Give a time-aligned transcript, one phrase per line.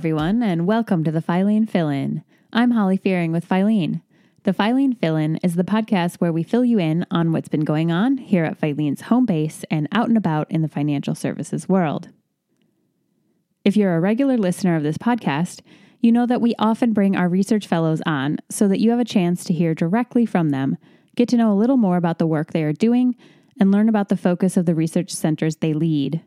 [0.00, 2.24] everyone, and welcome to the Filene Fill In.
[2.54, 4.00] I'm Holly Fearing with Filene.
[4.44, 7.64] The Filene Fill In is the podcast where we fill you in on what's been
[7.64, 11.68] going on here at Filene's home base and out and about in the financial services
[11.68, 12.08] world.
[13.62, 15.60] If you're a regular listener of this podcast,
[16.00, 19.04] you know that we often bring our research fellows on so that you have a
[19.04, 20.78] chance to hear directly from them,
[21.14, 23.16] get to know a little more about the work they are doing,
[23.60, 26.22] and learn about the focus of the research centers they lead.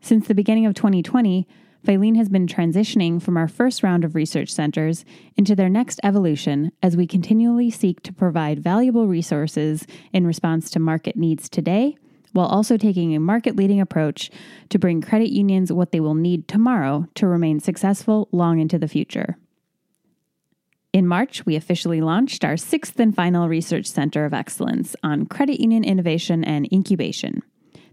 [0.00, 1.46] Since the beginning of 2020,
[1.86, 5.04] Filene has been transitioning from our first round of research centers
[5.36, 10.80] into their next evolution as we continually seek to provide valuable resources in response to
[10.80, 11.96] market needs today,
[12.32, 14.32] while also taking a market leading approach
[14.68, 18.88] to bring credit unions what they will need tomorrow to remain successful long into the
[18.88, 19.36] future.
[20.92, 25.60] In March, we officially launched our sixth and final research center of excellence on credit
[25.60, 27.44] union innovation and incubation.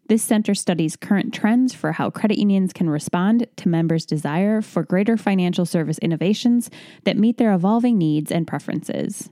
[0.07, 4.83] This center studies current trends for how credit unions can respond to members' desire for
[4.83, 6.69] greater financial service innovations
[7.05, 9.29] that meet their evolving needs and preferences.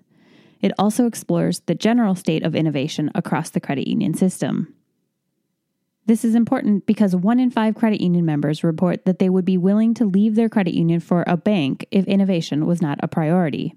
[0.61, 4.73] It also explores the general state of innovation across the credit union system.
[6.05, 9.57] This is important because one in five credit union members report that they would be
[9.57, 13.75] willing to leave their credit union for a bank if innovation was not a priority.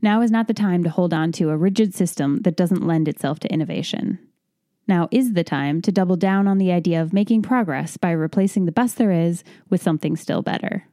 [0.00, 3.08] Now is not the time to hold on to a rigid system that doesn't lend
[3.08, 4.18] itself to innovation.
[4.88, 8.64] Now is the time to double down on the idea of making progress by replacing
[8.64, 10.88] the best there is with something still better.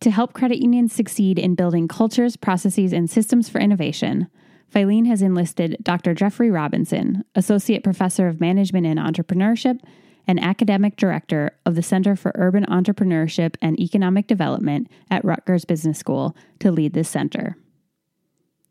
[0.00, 4.28] To help credit unions succeed in building cultures, processes, and systems for innovation,
[4.72, 6.14] Filene has enlisted Dr.
[6.14, 9.80] Jeffrey Robinson, Associate Professor of Management and Entrepreneurship
[10.26, 15.98] and Academic Director of the Center for Urban Entrepreneurship and Economic Development at Rutgers Business
[15.98, 17.56] School, to lead this center.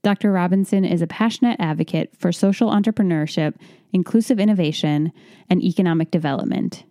[0.03, 0.31] Dr.
[0.31, 3.53] Robinson is a passionate advocate for social entrepreneurship,
[3.93, 5.11] inclusive innovation,
[5.49, 6.85] and economic development.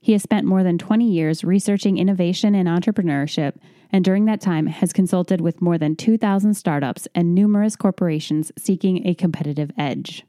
[0.00, 3.56] He has spent more than 20 years researching innovation and entrepreneurship,
[3.90, 9.06] and during that time has consulted with more than 2,000 startups and numerous corporations seeking
[9.06, 10.24] a competitive edge.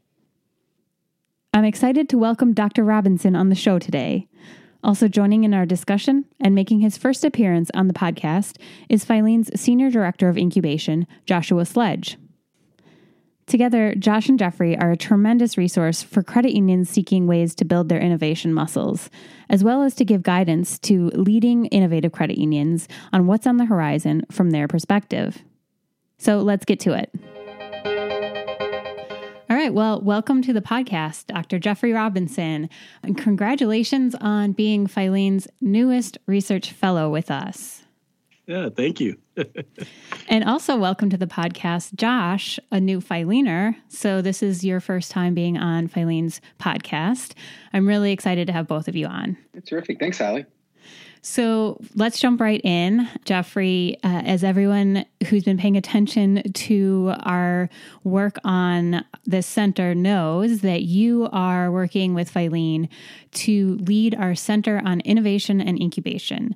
[1.53, 2.83] I'm excited to welcome Dr.
[2.83, 4.27] Robinson on the show today.
[4.83, 8.57] Also joining in our discussion and making his first appearance on the podcast
[8.87, 12.17] is Filene's Senior Director of Incubation, Joshua Sledge.
[13.45, 17.89] Together, Josh and Jeffrey are a tremendous resource for credit unions seeking ways to build
[17.89, 19.09] their innovation muscles,
[19.49, 23.65] as well as to give guidance to leading innovative credit unions on what's on the
[23.65, 25.43] horizon from their perspective.
[26.19, 27.11] So let's get to it.
[29.59, 29.73] All right.
[29.73, 31.59] Well, welcome to the podcast, Dr.
[31.59, 32.69] Jeffrey Robinson.
[33.03, 37.83] And congratulations on being Filene's newest research fellow with us.
[38.47, 39.17] Yeah, thank you.
[40.29, 43.75] and also, welcome to the podcast, Josh, a new Filener.
[43.89, 47.33] So, this is your first time being on Filene's podcast.
[47.73, 49.35] I'm really excited to have both of you on.
[49.65, 49.99] Terrific.
[49.99, 50.45] Thanks, Allie.
[51.21, 53.07] So let's jump right in.
[53.25, 57.69] Jeffrey, uh, as everyone who's been paying attention to our
[58.03, 62.87] work on this center knows that you are working with Filene
[63.31, 66.55] to lead our Center on Innovation and Incubation.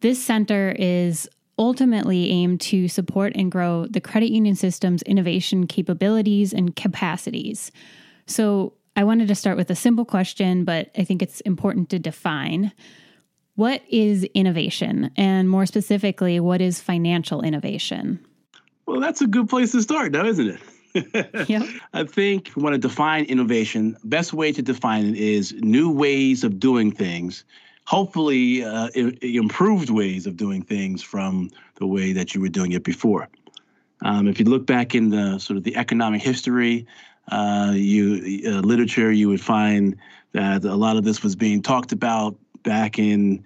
[0.00, 1.28] This center is
[1.58, 7.72] ultimately aimed to support and grow the credit union system's innovation capabilities and capacities.
[8.26, 11.98] So I wanted to start with a simple question, but I think it's important to
[11.98, 12.72] define.
[13.56, 15.10] What is innovation?
[15.16, 18.24] And more specifically, what is financial innovation?
[18.86, 20.58] Well, that's a good place to start now, isn't
[20.94, 21.48] it?
[21.48, 21.66] yeah.
[21.92, 25.90] I think if we want to define innovation, best way to define it is new
[25.90, 27.44] ways of doing things,
[27.86, 32.84] hopefully uh, improved ways of doing things from the way that you were doing it
[32.84, 33.28] before.
[34.04, 36.86] Um, if you look back in the sort of the economic history,
[37.28, 39.96] uh, you uh, literature, you would find
[40.32, 43.42] that a lot of this was being talked about back in,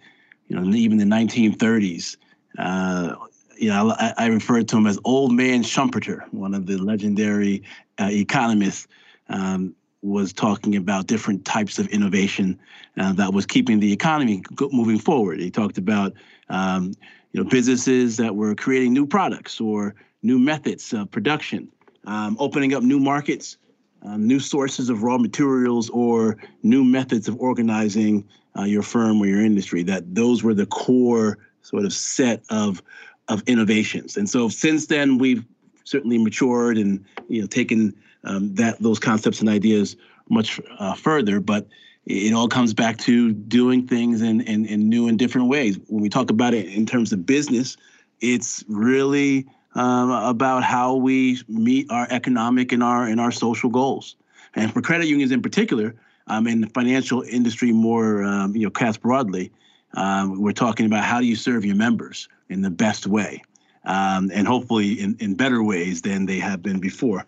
[0.49, 2.17] you know, even the 1930s.
[2.59, 3.15] Uh,
[3.57, 7.63] you know, I, I refer to him as Old Man Schumpeter, one of the legendary
[8.01, 8.89] uh, economists,
[9.29, 12.59] um, was talking about different types of innovation
[12.97, 14.43] uh, that was keeping the economy
[14.73, 15.39] moving forward.
[15.39, 16.15] He talked about,
[16.49, 16.95] um,
[17.33, 21.71] you know, businesses that were creating new products or new methods of production,
[22.07, 23.59] um, opening up new markets,
[24.03, 28.27] um, new sources of raw materials, or new methods of organizing
[28.59, 32.83] uh, your firm or your industry, that those were the core sort of set of
[33.29, 34.17] of innovations.
[34.17, 35.45] And so since then, we've
[35.85, 37.95] certainly matured and you know taken
[38.25, 39.97] um, that those concepts and ideas
[40.29, 41.41] much uh, further.
[41.41, 41.67] But
[42.07, 45.79] it all comes back to doing things in, in, in new and different ways.
[45.89, 47.77] When we talk about it in terms of business,
[48.21, 54.17] it's really um, about how we meet our economic and our and our social goals.
[54.55, 55.95] And for credit unions in particular,
[56.31, 59.51] um, in the financial industry more, um, you know, cast broadly,
[59.95, 63.43] Um, we're talking about how do you serve your members in the best way,
[63.85, 67.21] um, and hopefully in, in better ways than they have been before.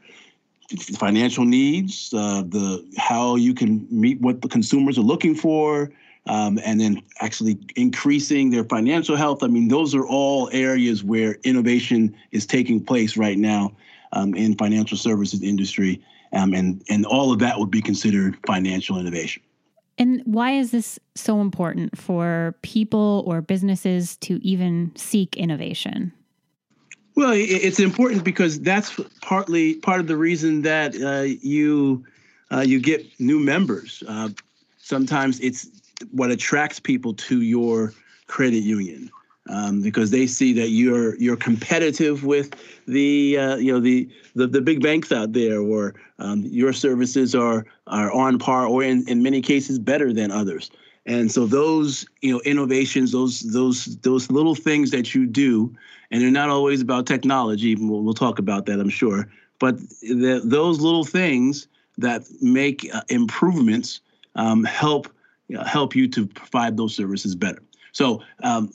[1.06, 2.66] Financial needs, uh, the
[2.96, 5.90] how you can meet what the consumers are looking for,
[6.26, 9.42] um, and then actually increasing their financial health.
[9.42, 13.72] I mean, those are all areas where innovation is taking place right now
[14.12, 15.98] um, in financial services industry,
[16.32, 19.42] um, and and all of that would be considered financial innovation.
[19.98, 26.12] And why is this so important for people or businesses to even seek innovation?
[27.14, 32.04] Well, it's important because that's partly part of the reason that uh, you
[32.50, 34.02] uh, you get new members.
[34.08, 34.30] Uh,
[34.78, 35.68] sometimes it's
[36.10, 37.92] what attracts people to your
[38.26, 39.10] credit union
[39.48, 42.54] um, because they see that you're you're competitive with
[42.86, 47.34] the uh, you know the, the the big banks out there, or um, your services
[47.34, 50.70] are are on par, or in, in many cases better than others.
[51.06, 55.74] And so those you know innovations, those those those little things that you do,
[56.10, 57.74] and they're not always about technology.
[57.74, 59.28] We'll, we'll talk about that, I'm sure.
[59.58, 61.68] But the, those little things
[61.98, 64.00] that make uh, improvements
[64.34, 65.12] um, help
[65.48, 67.62] you know, help you to provide those services better.
[67.92, 68.72] So um,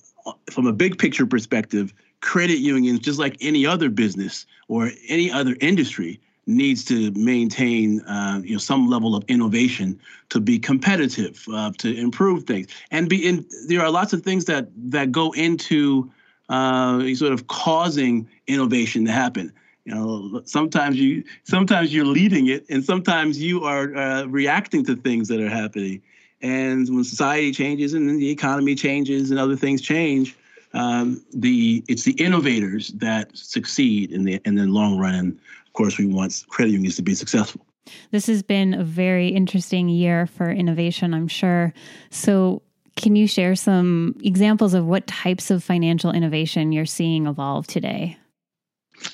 [0.49, 5.55] from a big picture perspective, credit unions, just like any other business or any other
[5.61, 11.71] industry, needs to maintain uh, you know some level of innovation to be competitive, uh,
[11.77, 13.45] to improve things, and be in.
[13.67, 16.09] There are lots of things that that go into
[16.49, 19.51] uh, sort of causing innovation to happen.
[19.85, 24.95] You know, sometimes you sometimes you're leading it, and sometimes you are uh, reacting to
[24.95, 26.01] things that are happening.
[26.41, 30.35] And when society changes and the economy changes and other things change,
[30.73, 35.15] um, the it's the innovators that succeed in the in the long run.
[35.15, 37.65] And of course, we want credit unions to be successful.
[38.11, 41.73] This has been a very interesting year for innovation, I'm sure.
[42.09, 42.61] So,
[42.95, 48.17] can you share some examples of what types of financial innovation you're seeing evolve today?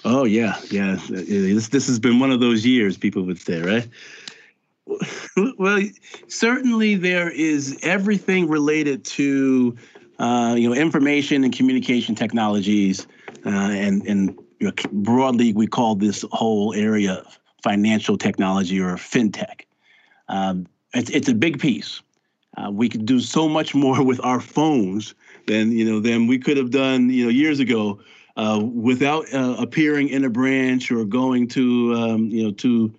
[0.06, 0.98] Oh yeah, yeah.
[1.10, 3.88] This this has been one of those years, people would say, right?
[5.58, 5.82] well,
[6.28, 9.76] certainly there is everything related to
[10.20, 13.08] uh, you know information and communication technologies,
[13.46, 17.24] uh, and and you know, broadly we call this whole area
[17.64, 19.62] financial technology or fintech.
[20.28, 22.02] Um, it's it's a big piece.
[22.56, 25.16] Uh, we could do so much more with our phones
[25.48, 28.00] than you know than we could have done you know years ago
[28.36, 32.94] uh, without uh, appearing in a branch or going to um, you know to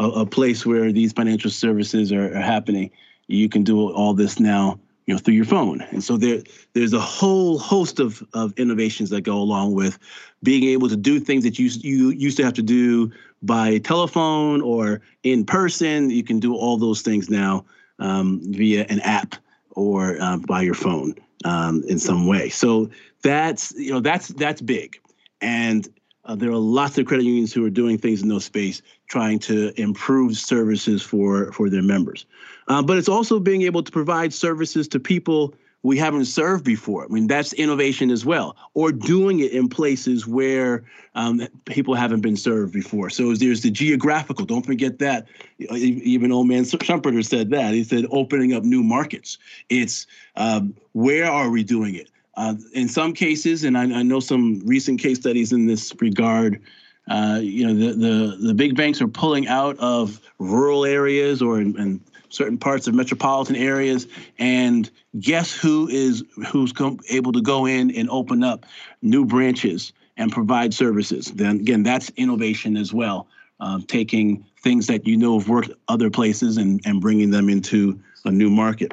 [0.00, 2.90] a, a place where these financial services are, are, happening.
[3.28, 5.82] You can do all this now, you know, through your phone.
[5.90, 6.42] And so there,
[6.72, 9.98] there's a whole host of, of innovations that go along with
[10.42, 13.12] being able to do things that you you used to have to do
[13.42, 16.10] by telephone or in person.
[16.10, 17.64] You can do all those things now
[17.98, 19.36] um, via an app
[19.72, 21.14] or uh, by your phone
[21.44, 22.48] um, in some way.
[22.48, 22.90] So
[23.22, 24.98] that's you know that's that's big,
[25.42, 25.86] and
[26.24, 29.40] uh, there are lots of credit unions who are doing things in those space, trying
[29.40, 32.24] to improve services for for their members.
[32.68, 35.52] Uh, but it's also being able to provide services to people
[35.82, 37.04] we haven't served before.
[37.04, 40.84] I mean, that's innovation as well, or doing it in places where
[41.14, 43.10] um, people haven't been served before.
[43.10, 44.44] So there's the geographical.
[44.44, 45.26] Don't forget that.
[45.58, 47.74] Even old man Schumpeter said that.
[47.74, 49.38] He said opening up new markets.
[49.70, 52.10] It's um, where are we doing it?
[52.36, 56.62] Uh, in some cases, and I, I, know some recent case studies in this regard,
[57.08, 61.60] uh, you know, the, the, the big banks are pulling out of rural areas or
[61.60, 64.06] in, in certain parts of metropolitan areas,
[64.38, 66.72] and guess who is who's
[67.10, 68.64] able to go in and open up
[69.02, 71.26] new branches and provide services?
[71.26, 73.28] Then again, that's innovation as well.
[73.58, 78.00] Uh, taking things that you know have worked other places and, and bringing them into
[78.24, 78.92] a new market.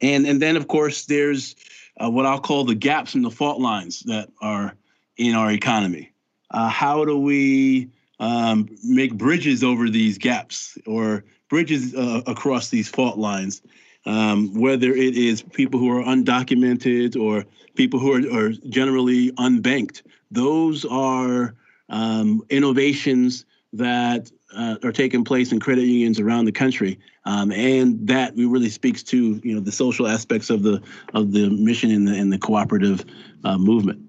[0.00, 1.56] And and then of course there's
[2.02, 4.74] uh, what I'll call the gaps and the fault lines that are
[5.16, 6.12] in our economy.
[6.50, 7.88] Uh, how do we
[8.20, 13.62] um, make bridges over these gaps or bridges uh, across these fault lines?
[14.06, 20.02] Um, whether it is people who are undocumented or people who are, are generally unbanked,
[20.30, 21.54] those are
[21.90, 28.06] um, innovations that uh, are taking place in credit unions around the country, um, and
[28.06, 32.08] that really speaks to you know the social aspects of the of the mission and
[32.08, 33.04] the and the cooperative
[33.44, 34.00] uh, movement.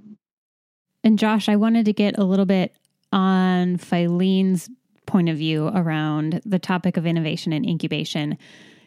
[1.10, 2.76] And Josh, I wanted to get a little bit
[3.12, 4.70] on Filene's
[5.08, 8.38] point of view around the topic of innovation and incubation.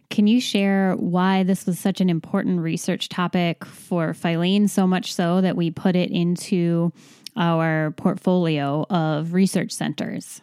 [0.09, 5.13] Can you share why this was such an important research topic for Filene, so much
[5.13, 6.93] so that we put it into
[7.37, 10.43] our portfolio of research centers?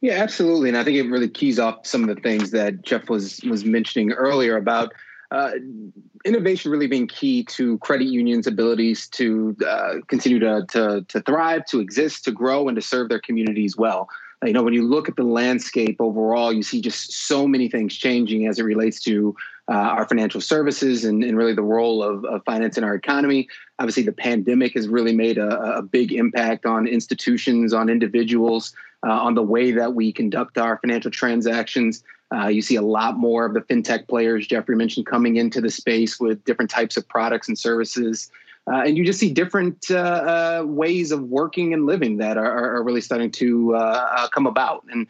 [0.00, 0.70] Yeah, absolutely.
[0.70, 3.64] And I think it really keys off some of the things that Jeff was was
[3.64, 4.92] mentioning earlier about
[5.30, 5.52] uh,
[6.24, 11.64] innovation really being key to credit unions' abilities to uh, continue to, to, to thrive,
[11.66, 14.08] to exist, to grow, and to serve their communities well.
[14.44, 17.94] You know, when you look at the landscape overall, you see just so many things
[17.94, 19.36] changing as it relates to
[19.68, 23.46] uh, our financial services and, and, really the role of, of, finance in our economy.
[23.78, 28.74] Obviously, the pandemic has really made a, a big impact on institutions, on individuals,
[29.06, 32.02] uh, on the way that we conduct our financial transactions.
[32.34, 35.70] Uh, you see a lot more of the fintech players Jeffrey mentioned coming into the
[35.70, 38.30] space with different types of products and services.
[38.70, 42.76] Uh, and you just see different uh, uh ways of working and living that are,
[42.76, 44.84] are really starting to uh, uh, come about.
[44.90, 45.06] And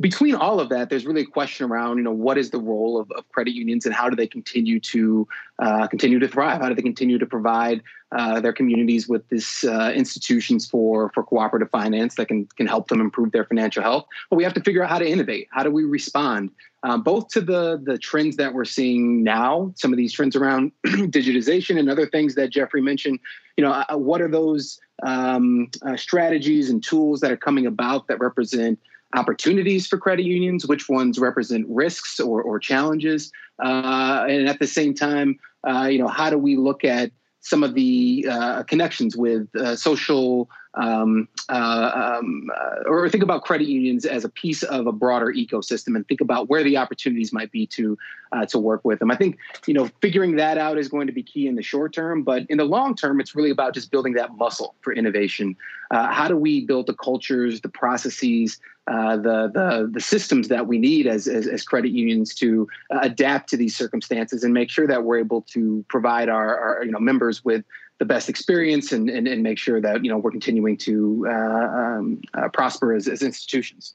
[0.00, 2.98] between all of that, there's really a question around, you know, what is the role
[2.98, 5.26] of, of credit unions and how do they continue to
[5.58, 6.60] uh, continue to thrive?
[6.60, 11.24] How do they continue to provide uh, their communities with these uh, institutions for for
[11.24, 14.06] cooperative finance that can can help them improve their financial health?
[14.30, 15.48] But we have to figure out how to innovate.
[15.50, 16.50] How do we respond
[16.84, 20.70] um, both to the the trends that we're seeing now, some of these trends around
[20.86, 23.18] digitization and other things that Jeffrey mentioned.
[23.56, 28.06] You know, uh, what are those um, uh, strategies and tools that are coming about
[28.06, 28.78] that represent
[29.14, 33.32] opportunities for credit unions, which ones represent risks or, or challenges,
[33.64, 37.62] uh, and at the same time, uh, you know, how do we look at some
[37.62, 43.68] of the uh, connections with uh, social um, uh, um, uh, or think about credit
[43.68, 47.52] unions as a piece of a broader ecosystem and think about where the opportunities might
[47.52, 47.96] be to
[48.32, 49.10] uh, to work with them.
[49.10, 51.92] I think you know figuring that out is going to be key in the short
[51.92, 55.56] term, but in the long term, it's really about just building that muscle for innovation.
[55.90, 60.66] Uh, how do we build the cultures, the processes, uh, the the the systems that
[60.66, 64.70] we need as as, as credit unions to uh, adapt to these circumstances and make
[64.70, 67.64] sure that we're able to provide our, our you know members with
[68.04, 71.32] the best experience and, and, and make sure that you know we're continuing to uh,
[71.32, 73.94] um, uh, prosper as, as institutions.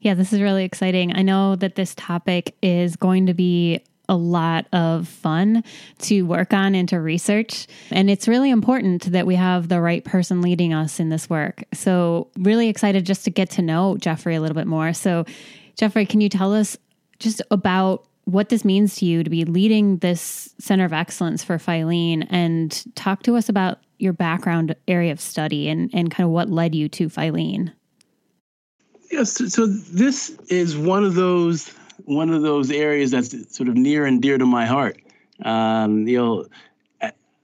[0.00, 1.14] Yeah, this is really exciting.
[1.16, 5.62] I know that this topic is going to be a lot of fun
[6.00, 7.66] to work on and to research.
[7.90, 11.62] And it's really important that we have the right person leading us in this work.
[11.72, 14.92] So, really excited just to get to know Jeffrey a little bit more.
[14.92, 15.24] So,
[15.76, 16.76] Jeffrey, can you tell us
[17.18, 21.58] just about what this means to you to be leading this Center of Excellence for
[21.58, 26.32] Filene and talk to us about your background area of study and, and kind of
[26.32, 27.72] what led you to Filene.
[29.10, 31.72] Yes, so this is one of those
[32.06, 34.96] one of those areas that's sort of near and dear to my heart.
[35.44, 36.46] Um, you know,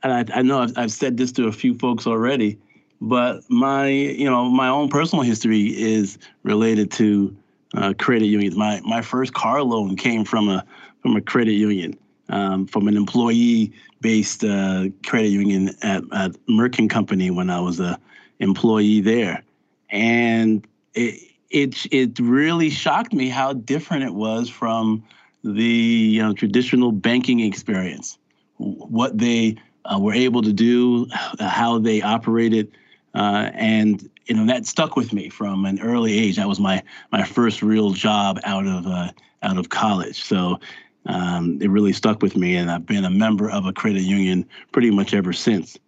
[0.02, 2.58] I, I know I've, I've said this to a few folks already,
[3.00, 7.36] but my you know my own personal history is related to
[7.74, 8.56] uh, credit unions.
[8.56, 10.64] My my first car loan came from a
[11.02, 11.96] from a credit union,
[12.28, 17.80] um, from an employee-based uh, credit union at, at Merck and Company when I was
[17.80, 17.98] a
[18.40, 19.42] employee there,
[19.90, 21.20] and it
[21.50, 25.04] it it really shocked me how different it was from
[25.44, 28.18] the you know traditional banking experience.
[28.56, 31.06] What they uh, were able to do,
[31.38, 32.70] how they operated,
[33.14, 36.36] uh, and you know that stuck with me from an early age.
[36.36, 39.10] That was my my first real job out of uh,
[39.42, 40.22] out of college.
[40.22, 40.58] So
[41.06, 44.46] um, it really stuck with me, and I've been a member of a credit union
[44.72, 45.78] pretty much ever since.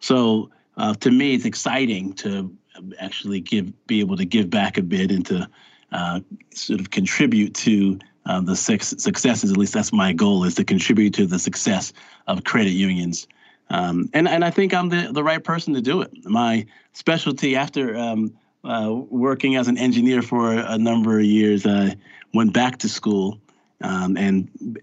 [0.00, 2.50] So uh, to me, it's exciting to
[2.98, 5.48] actually give be able to give back a bit and to
[5.92, 6.20] uh,
[6.54, 9.50] sort of contribute to uh, the successes.
[9.50, 11.92] At least that's my goal: is to contribute to the success
[12.26, 13.26] of credit unions.
[13.70, 16.10] Um, and and I think I'm the, the right person to do it.
[16.24, 18.32] My specialty after um,
[18.64, 21.96] uh, working as an engineer for a, number of years, I
[22.34, 23.40] went back to school
[23.80, 24.76] um, and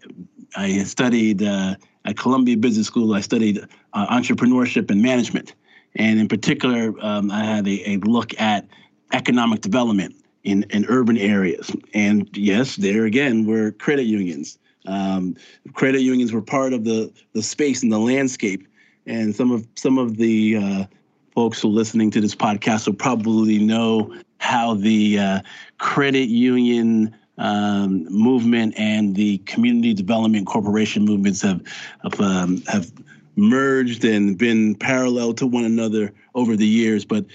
[0.55, 1.75] I studied uh,
[2.05, 3.13] at Columbia Business School.
[3.13, 3.59] I studied
[3.93, 5.53] uh, entrepreneurship and management,
[5.95, 8.65] and in particular, um, I had a, a look at
[9.13, 11.71] economic development in, in urban areas.
[11.93, 14.57] And yes, there again were credit unions.
[14.85, 15.35] Um,
[15.73, 18.65] credit unions were part of the the space and the landscape
[19.07, 20.85] and some of some of the uh,
[21.33, 25.41] folks who are listening to this podcast will probably know how the uh,
[25.79, 31.61] credit union um, movement and the community development corporation movements have
[32.03, 32.91] have, um, have
[33.35, 37.05] merged and been parallel to one another over the years.
[37.05, 37.25] But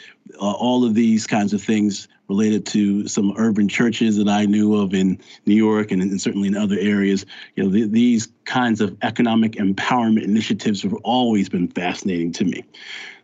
[0.40, 4.74] uh, all of these kinds of things related to some urban churches that I knew
[4.76, 7.26] of in New York and, and certainly in other areas.
[7.56, 12.64] You know, the, these kinds of economic empowerment initiatives have always been fascinating to me.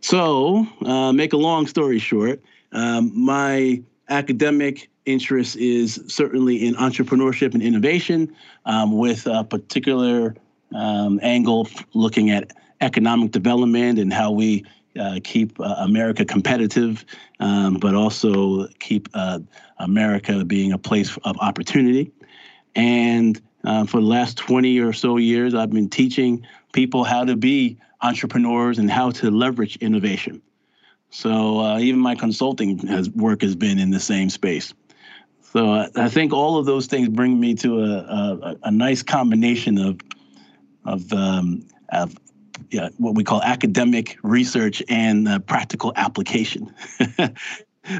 [0.01, 2.41] So, uh, make a long story short,
[2.73, 8.35] um, my academic interest is certainly in entrepreneurship and innovation,
[8.67, 10.37] um, with a particular
[10.75, 14.65] um, angle looking at economic development and how we
[14.99, 17.05] uh, keep uh, America competitive,
[17.41, 19.39] um, but also keep uh,
[19.79, 22.13] America being a place of opportunity.
[22.75, 27.37] And Uh, for the last 20 or so years, I've been teaching people how to
[27.37, 30.41] be entrepreneurs and how to leverage innovation.
[31.11, 34.73] So uh, even my consulting has, work has been in the same space.
[35.43, 39.03] So uh, I think all of those things bring me to a, a, a nice
[39.03, 40.01] combination of
[40.85, 42.15] of, um, of
[42.71, 46.73] yeah, what we call academic research and uh, practical application.
[46.99, 47.37] that,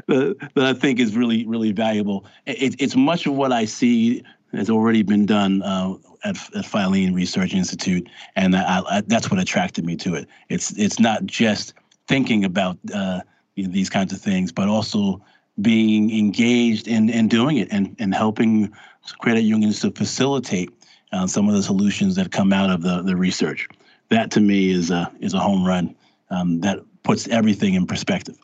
[0.07, 2.25] that I think is really, really valuable.
[2.45, 4.23] It, it's much of what I see
[4.53, 9.39] has already been done uh, at, at Filene Research Institute, and I, I, that's what
[9.39, 10.27] attracted me to it.
[10.49, 11.73] It's it's not just
[12.07, 13.21] thinking about uh,
[13.55, 15.21] these kinds of things, but also
[15.61, 18.71] being engaged in, in doing it and, and helping
[19.19, 20.69] credit unions to facilitate
[21.11, 23.67] uh, some of the solutions that come out of the, the research.
[24.09, 25.95] That to me is a, is a home run
[26.29, 28.37] um, that puts everything in perspective.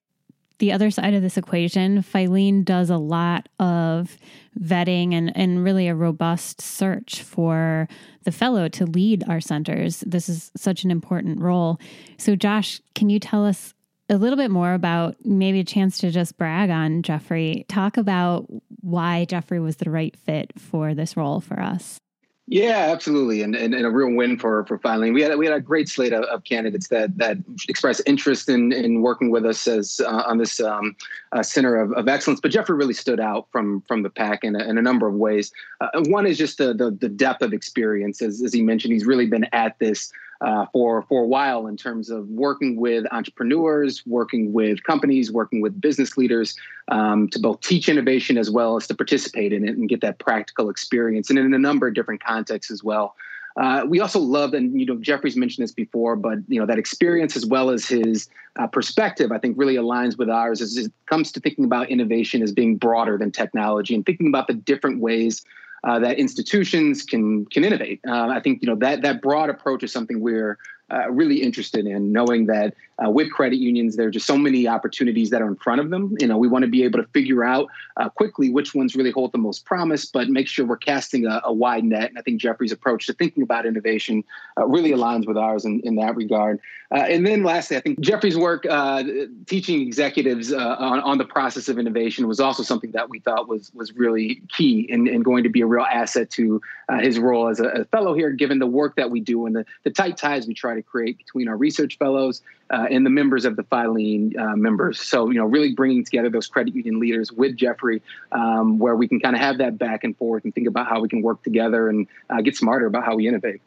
[0.60, 4.18] The other side of this equation, Filene does a lot of
[4.58, 7.90] vetting and, and really a robust search for
[8.24, 10.00] the fellow to lead our centers.
[10.08, 11.78] This is such an important role.
[12.18, 13.74] So, Josh, can you tell us
[14.08, 17.66] a little bit more about maybe a chance to just brag on Jeffrey?
[17.68, 18.46] Talk about
[18.80, 22.00] why Jeffrey was the right fit for this role for us.
[22.48, 25.16] Yeah, absolutely, and, and, and, a real win for for Filene.
[25.16, 27.38] We had we had a great slate of, of candidates that that
[27.68, 30.96] expressed interest in in working with us as uh, on this um,
[31.32, 32.40] uh, center of, of excellence.
[32.40, 35.16] But Jeffrey really stood out from from the pack in a, in a number of
[35.16, 35.52] ways.
[35.82, 38.94] Uh, one is just the, the, the depth of experience, as as he mentioned.
[38.94, 40.12] He's really been at this
[40.42, 45.62] uh, for for a while in terms of working with entrepreneurs, working with companies, working
[45.62, 46.58] with business leaders
[46.90, 50.20] um, to both teach innovation as well as to participate in it and get that
[50.20, 53.16] practical experience, and in a number of different contexts as well.
[53.58, 56.78] Uh, we also love, and you know, Jeffrey's mentioned this before, but you know that
[56.78, 60.92] experience as well as his uh, perspective, I think, really aligns with ours as it
[61.06, 65.00] comes to thinking about innovation as being broader than technology and thinking about the different
[65.00, 65.46] ways
[65.86, 68.02] uh, that institutions can can innovate.
[68.08, 70.58] Uh, I think you know that that broad approach is something we're
[70.92, 74.68] uh, really interested in knowing that uh, with credit unions there are just so many
[74.68, 76.16] opportunities that are in front of them.
[76.20, 79.12] You know we want to be able to figure out uh, quickly which ones really
[79.12, 82.10] hold the most promise but make sure we're casting a, a wide net.
[82.10, 84.24] And i think jeffrey's approach to thinking about innovation
[84.58, 86.60] uh, really aligns with ours in, in that regard.
[86.92, 89.04] Uh, and then lastly i think jeffrey's work uh,
[89.48, 93.72] teaching executives on, on the process of innovation was also something that we thought was
[93.74, 96.62] was really key and, and going to be a real asset to
[97.00, 99.66] his role as a, a fellow here given the work that we do and the,
[99.84, 102.42] the tight ties we try to create between our research fellows
[102.86, 105.00] uh, and the members of the Filene uh, members.
[105.00, 109.08] So, you know, really bringing together those credit union leaders with Jeffrey, um, where we
[109.08, 111.44] can kind of have that back and forth and think about how we can work
[111.44, 113.62] together and uh, get smarter about how we innovate.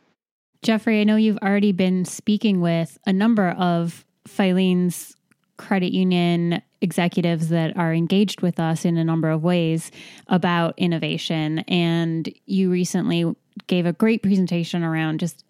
[0.63, 5.15] Jeffrey, I know you've already been speaking with a number of Filene's
[5.57, 9.91] credit union executives that are engaged with us in a number of ways
[10.29, 11.61] about innovation.
[11.61, 13.35] And you recently
[13.67, 15.45] gave a great presentation around just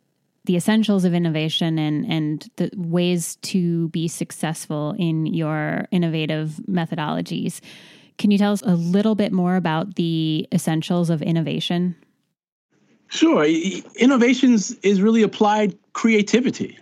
[0.48, 7.60] the essentials of innovation and and the ways to be successful in your innovative methodologies.
[8.16, 11.94] Can you tell us a little bit more about the essentials of innovation?
[13.08, 13.44] Sure.
[13.96, 16.78] Innovations is really applied creativity.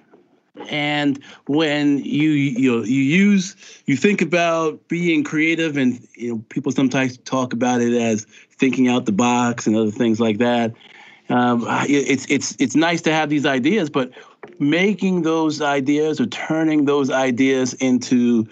[0.70, 6.70] And when you you you use you think about being creative, and you know people
[6.70, 8.26] sometimes talk about it as
[8.61, 10.72] thinking out the box and other things like that.
[11.28, 14.12] Um, it's it's it's nice to have these ideas, but
[14.58, 18.46] making those ideas or turning those ideas into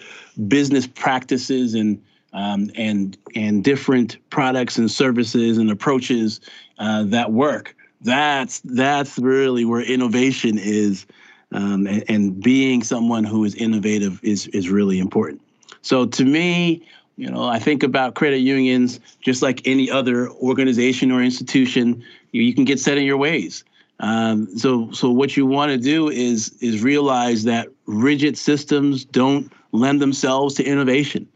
[0.49, 6.41] business practices and um, and and different products and services and approaches
[6.79, 7.77] uh, that work.
[8.01, 11.07] That's that's really where innovation is,
[11.53, 15.41] um, and, and being someone who is innovative is is really important.
[15.83, 16.83] So to me,
[17.17, 22.05] you know, I think about credit unions just like any other organization or institution.
[22.35, 23.65] You, you can get set in your ways.
[24.01, 29.53] Um, so, so what you want to do is is realize that rigid systems don't
[29.71, 31.29] lend themselves to innovation,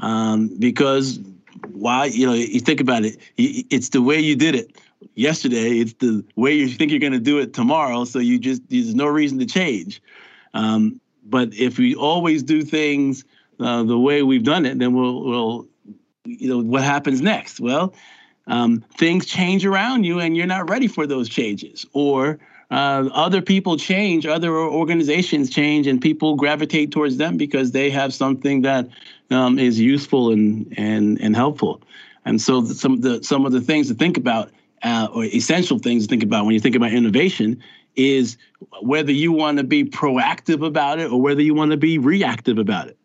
[0.00, 1.20] um, because
[1.72, 2.06] why?
[2.06, 3.16] You know, you think about it.
[3.36, 4.76] It's the way you did it
[5.14, 5.78] yesterday.
[5.78, 8.04] It's the way you think you're going to do it tomorrow.
[8.04, 10.02] So you just there's no reason to change.
[10.52, 13.24] Um, but if we always do things
[13.60, 15.68] uh, the way we've done it, then we'll, we'll,
[16.24, 17.60] you know, what happens next?
[17.60, 17.94] Well,
[18.46, 21.86] um, things change around you and you're not ready for those changes.
[21.92, 22.38] Or
[22.70, 28.14] uh, other people change, other organizations change, and people gravitate towards them because they have
[28.14, 28.88] something that
[29.30, 31.82] um, is useful and, and, and helpful.
[32.24, 34.50] And so some of the some of the things to think about,
[34.82, 37.62] uh, or essential things to think about when you think about innovation,
[37.96, 38.36] is
[38.82, 42.58] whether you want to be proactive about it or whether you want to be reactive
[42.58, 42.96] about it.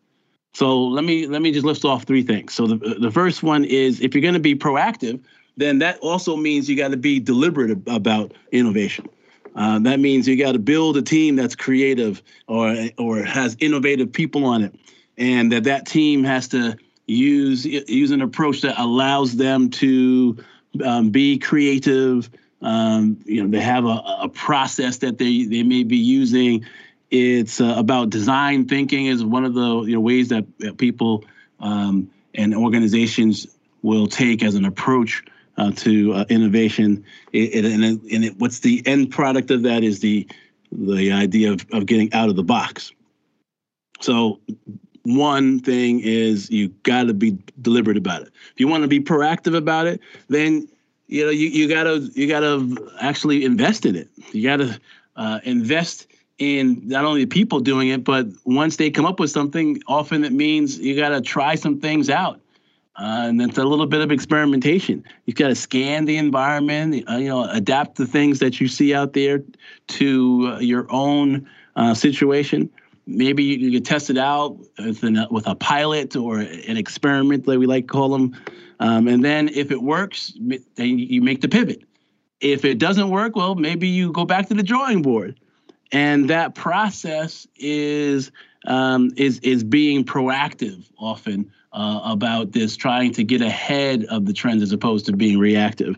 [0.56, 2.54] So let me let me just list off three things.
[2.54, 5.20] So the the first one is if you're going to be proactive,
[5.58, 9.06] then that also means you got to be deliberate about innovation.
[9.54, 14.10] Uh, that means you got to build a team that's creative or or has innovative
[14.10, 14.74] people on it,
[15.18, 16.74] and that that team has to
[17.06, 20.42] use use an approach that allows them to
[20.82, 22.30] um, be creative.
[22.62, 26.64] Um, you know, they have a, a process that they they may be using.
[27.10, 30.44] It's uh, about design thinking is one of the you know ways that,
[30.78, 31.24] people
[31.60, 33.46] um, and organizations
[33.82, 35.22] will take as an approach
[35.56, 37.04] uh, to uh, innovation.
[37.32, 40.26] It, it, and, it, and what's the end product of that is the
[40.72, 42.92] the idea of, of getting out of the box.
[44.00, 44.40] So
[45.04, 48.28] one thing is you got to be deliberate about it.
[48.52, 50.68] If you want to be proactive about it, then
[51.06, 54.08] you know you, you gotta you gotta actually invest in it.
[54.32, 54.80] You gotta
[55.14, 56.05] uh, invest
[56.38, 60.24] in not only the people doing it, but once they come up with something, often
[60.24, 62.40] it means you gotta try some things out.
[62.98, 65.04] Uh, and it's a little bit of experimentation.
[65.26, 68.94] You've got to scan the environment, uh, you know, adapt the things that you see
[68.94, 69.42] out there
[69.88, 71.46] to uh, your own
[71.76, 72.70] uh, situation
[73.06, 77.58] maybe you can test it out with, an, with a pilot or an experiment, like
[77.58, 78.36] we like to call them.
[78.80, 80.32] Um, and then if it works,
[80.74, 81.82] then you make the pivot.
[82.40, 85.38] If it doesn't work, well, maybe you go back to the drawing board.
[85.92, 88.32] And that process is
[88.66, 94.32] um, is is being proactive often uh, about this, trying to get ahead of the
[94.32, 95.96] trends as opposed to being reactive.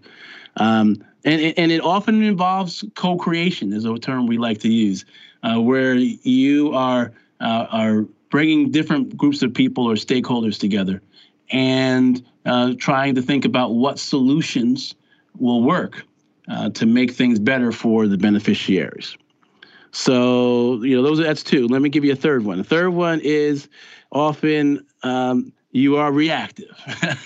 [0.57, 5.05] Um, and, and it often involves co-creation, is a term we like to use
[5.43, 11.01] uh, where you are uh, are bringing different groups of people or stakeholders together
[11.51, 14.95] and uh, trying to think about what solutions
[15.39, 16.03] will work
[16.49, 19.17] uh, to make things better for the beneficiaries.
[19.93, 21.67] So you know those are that's two.
[21.67, 22.59] Let me give you a third one.
[22.59, 23.69] The third one is
[24.13, 26.71] often um, you are reactive,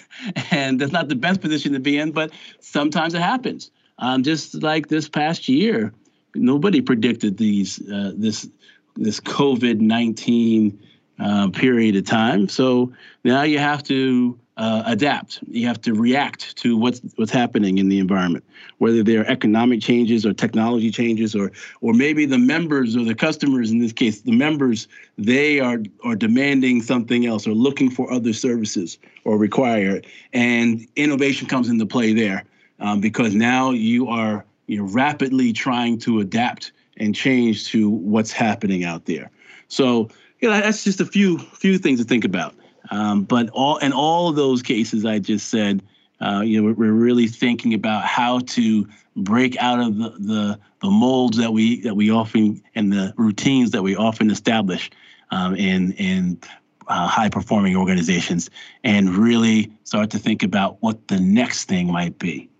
[0.50, 3.70] and that's not the best position to be in, but sometimes it happens.
[3.98, 5.92] Um, just like this past year,
[6.34, 8.48] nobody predicted these uh, this
[8.96, 10.78] this COVID nineteen
[11.18, 12.48] uh, period of time.
[12.48, 12.92] So
[13.24, 15.40] now you have to uh, adapt.
[15.48, 18.44] You have to react to what's what's happening in the environment,
[18.78, 23.70] whether they're economic changes or technology changes, or or maybe the members or the customers
[23.70, 28.32] in this case, the members they are are demanding something else or looking for other
[28.32, 32.44] services or require and innovation comes into play there
[32.80, 38.32] um, because now you are you know, rapidly trying to adapt and change to what's
[38.32, 39.30] happening out there.
[39.68, 40.10] So,
[40.40, 42.54] you know, that's just a few few things to think about.
[42.92, 45.82] Um, but all in all of those cases I just said,
[46.20, 50.60] uh, you know, we're, we're, really thinking about how to break out of the, the
[50.82, 54.90] the molds that we that we often and the routines that we often establish
[55.30, 56.38] um, in in
[56.86, 58.50] uh, high performing organizations,
[58.84, 62.50] and really start to think about what the next thing might be.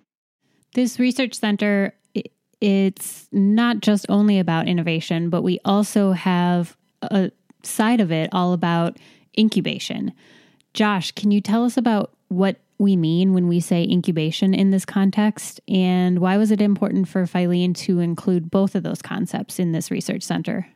[0.73, 1.95] This research center,
[2.63, 7.31] it's not just only about innovation, but we also have a
[7.63, 8.97] side of it all about
[9.39, 10.13] incubation.
[10.75, 14.85] Josh, can you tell us about what we mean when we say incubation in this
[14.85, 15.61] context?
[15.69, 19.91] And why was it important for Filene to include both of those concepts in this
[19.91, 20.67] research center?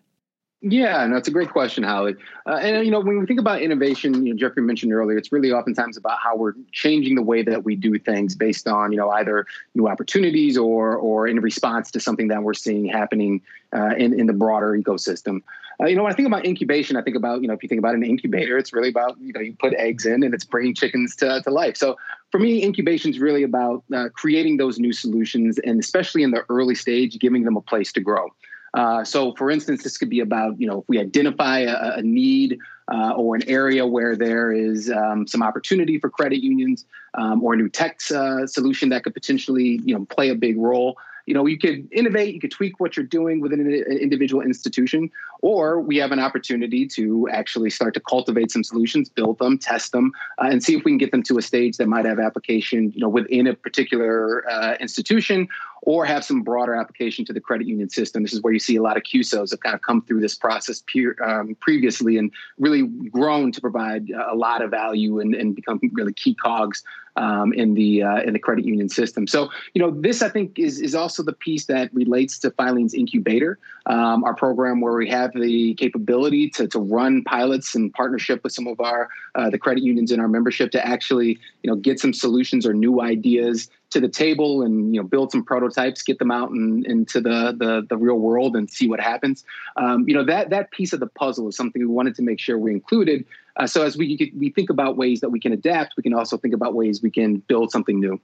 [0.62, 2.16] Yeah, no, it's a great question, Holly.
[2.46, 5.30] Uh, and you know, when we think about innovation, you know, Jeffrey mentioned earlier, it's
[5.30, 8.98] really oftentimes about how we're changing the way that we do things based on you
[8.98, 13.42] know either new opportunities or or in response to something that we're seeing happening
[13.76, 15.42] uh, in in the broader ecosystem.
[15.80, 17.68] Uh, you know, when I think about incubation, I think about you know if you
[17.68, 20.44] think about an incubator, it's really about you know you put eggs in and it's
[20.44, 21.76] bringing chickens to to life.
[21.76, 21.96] So
[22.32, 26.44] for me, incubation is really about uh, creating those new solutions, and especially in the
[26.48, 28.28] early stage, giving them a place to grow.
[28.74, 32.02] Uh, so, for instance, this could be about you know if we identify a, a
[32.02, 32.58] need
[32.92, 36.84] uh, or an area where there is um, some opportunity for credit unions
[37.14, 40.58] um, or a new tech uh, solution that could potentially you know play a big
[40.58, 44.42] role you know you could innovate you could tweak what you're doing within an individual
[44.42, 45.10] institution
[45.42, 49.92] or we have an opportunity to actually start to cultivate some solutions build them test
[49.92, 52.18] them uh, and see if we can get them to a stage that might have
[52.18, 55.48] application you know within a particular uh, institution
[55.86, 58.24] or have some broader application to the credit union system.
[58.24, 60.34] This is where you see a lot of CUSOs have kind of come through this
[60.34, 60.82] process
[61.24, 66.12] um, previously and really grown to provide a lot of value and, and become really
[66.12, 66.82] key cogs
[67.16, 69.26] um, in the uh, in the credit union system.
[69.26, 72.94] So you know this I think is is also the piece that relates to Filene's
[72.94, 78.42] incubator, um, our program where we have the capability to to run pilots in partnership
[78.44, 81.76] with some of our uh, the credit unions in our membership to actually you know
[81.76, 86.02] get some solutions or new ideas to the table and you know build some prototypes,
[86.02, 89.42] get them out and into the, the, the real world and see what happens.
[89.76, 92.38] Um, you know that that piece of the puzzle is something we wanted to make
[92.38, 93.24] sure we included.
[93.56, 96.36] Uh, so as we we think about ways that we can adapt, we can also
[96.36, 98.20] think about ways we can build something new.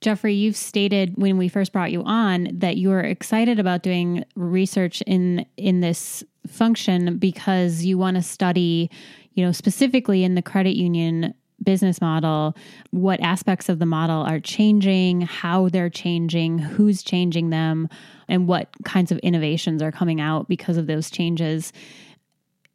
[0.00, 4.24] Jeffrey, you've stated when we first brought you on that you are excited about doing
[4.34, 8.90] research in in this function because you want to study,
[9.34, 12.56] you know, specifically in the credit union business model,
[12.90, 17.88] what aspects of the model are changing, how they're changing, who's changing them,
[18.28, 21.72] and what kinds of innovations are coming out because of those changes.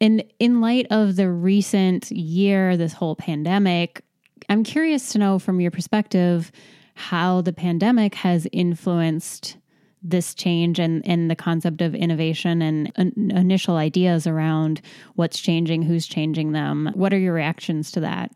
[0.00, 4.02] And in light of the recent year, this whole pandemic,
[4.48, 6.50] I'm curious to know from your perspective
[6.94, 9.56] how the pandemic has influenced
[10.02, 13.02] this change and, and the concept of innovation and uh,
[13.38, 14.80] initial ideas around
[15.14, 16.90] what's changing, who's changing them.
[16.94, 18.32] What are your reactions to that?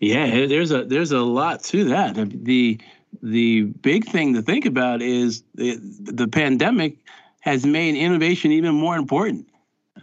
[0.00, 2.14] Yeah, there's a there's a lot to that.
[2.14, 2.78] The
[3.22, 6.98] the big thing to think about is the, the pandemic
[7.40, 9.48] has made innovation even more important.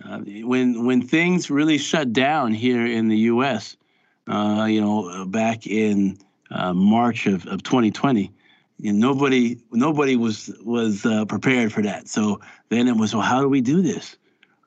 [0.03, 3.77] Uh, when when things really shut down here in the U.S.,
[4.27, 6.17] uh, you know, back in
[6.51, 8.31] uh, March of, of 2020,
[8.79, 12.09] you know, nobody nobody was was uh, prepared for that.
[12.09, 14.17] So then it was, well, how do we do this?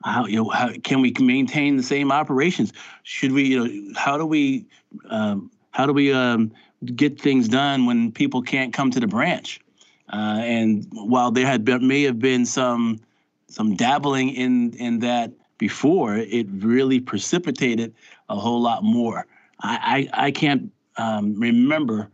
[0.03, 2.71] How you know how can we maintain the same operations?
[3.03, 4.65] Should we you know how do we
[5.09, 6.51] um, how do we um,
[6.95, 9.59] get things done when people can't come to the branch?
[10.11, 12.99] Uh, and while there had been, may have been some
[13.47, 17.93] some dabbling in in that before, it really precipitated
[18.29, 19.27] a whole lot more.
[19.61, 22.09] I I, I can't um, remember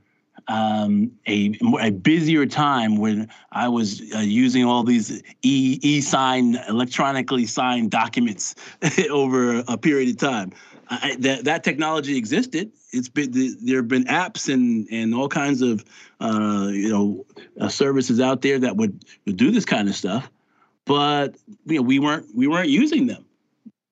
[0.47, 6.55] um, a a busier time when I was uh, using all these e e sign
[6.67, 8.55] electronically signed documents
[9.09, 10.51] over a period of time.
[10.89, 12.71] I, that that technology existed.
[12.91, 13.31] It's been
[13.61, 15.83] there have been apps and and all kinds of
[16.21, 17.25] uh, you know
[17.59, 20.29] uh, services out there that would, would do this kind of stuff,
[20.85, 23.24] but you know we weren't we weren't using them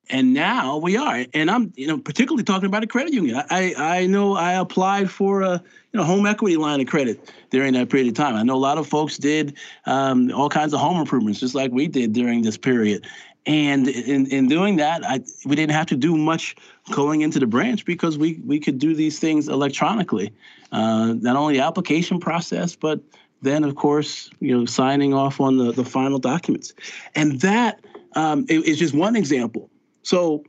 [0.09, 1.25] and now we are.
[1.33, 3.41] And i'm you know particularly talking about a credit union.
[3.49, 5.61] I i know i applied for a
[5.91, 8.35] you know home equity line of credit during that period of time.
[8.35, 11.71] I know a lot of folks did um, all kinds of home improvements just like
[11.71, 13.05] we did during this period.
[13.45, 16.55] And in, in doing that I, we didn't have to do much
[16.91, 20.33] going into the branch because we we could do these things electronically.
[20.71, 22.99] Uh, not only the application process but
[23.41, 26.73] then of course you know signing off on the, the final documents.
[27.15, 27.79] And that
[28.15, 29.69] um, is just one example
[30.03, 30.43] so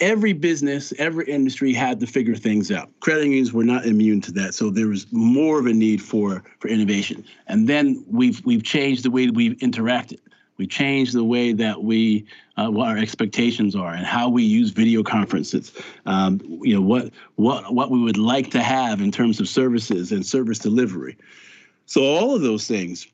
[0.00, 2.90] every business, every industry had to figure things out.
[3.00, 6.42] Credit unions were not immune to that, so there was more of a need for
[6.58, 7.24] for innovation.
[7.46, 10.18] And then we've we've changed the way that we've interacted.
[10.56, 14.70] We changed the way that we uh, what our expectations are and how we use
[14.70, 15.72] video conferences.
[16.06, 20.12] Um, you know what what what we would like to have in terms of services
[20.12, 21.16] and service delivery.
[21.86, 23.06] So all of those things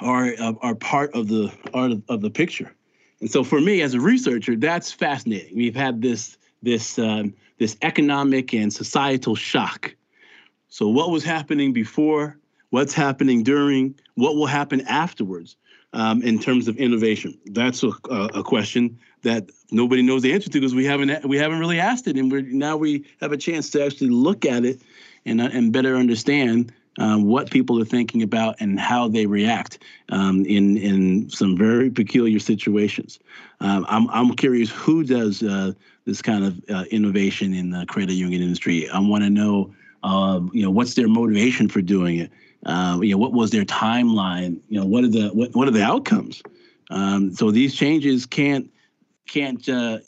[0.00, 2.74] are are part of the art of, of the picture.
[3.20, 5.56] And so for me as a researcher, that's fascinating.
[5.56, 9.94] We've had this this um, this economic and societal shock.
[10.68, 12.38] So what was happening before?
[12.70, 13.94] What's happening during?
[14.14, 15.56] What will happen afterwards?
[15.92, 20.58] Um, in terms of innovation, that's a, a, question that nobody knows the answer to
[20.58, 23.70] because we haven't we haven't really asked it, and we're now we have a chance
[23.70, 24.82] to actually look at it
[25.24, 29.78] and uh, and better understand um, what people are thinking about and how they react
[30.10, 33.18] um, in in some very peculiar situations.
[33.60, 35.72] Um, I'm I'm curious who does uh,
[36.04, 38.88] this kind of uh, innovation in the credit union industry.
[38.88, 42.30] I want to know, uh, you know, what's their motivation for doing it.
[42.66, 44.60] Uh, you know, what was their timeline?
[44.68, 46.42] You know, what are the what, what are the outcomes?
[46.90, 48.70] Um, so these changes can't
[49.26, 49.98] can't uh,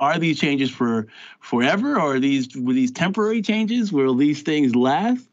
[0.00, 1.06] are these changes for
[1.40, 5.26] forever or are these were these temporary changes will these things last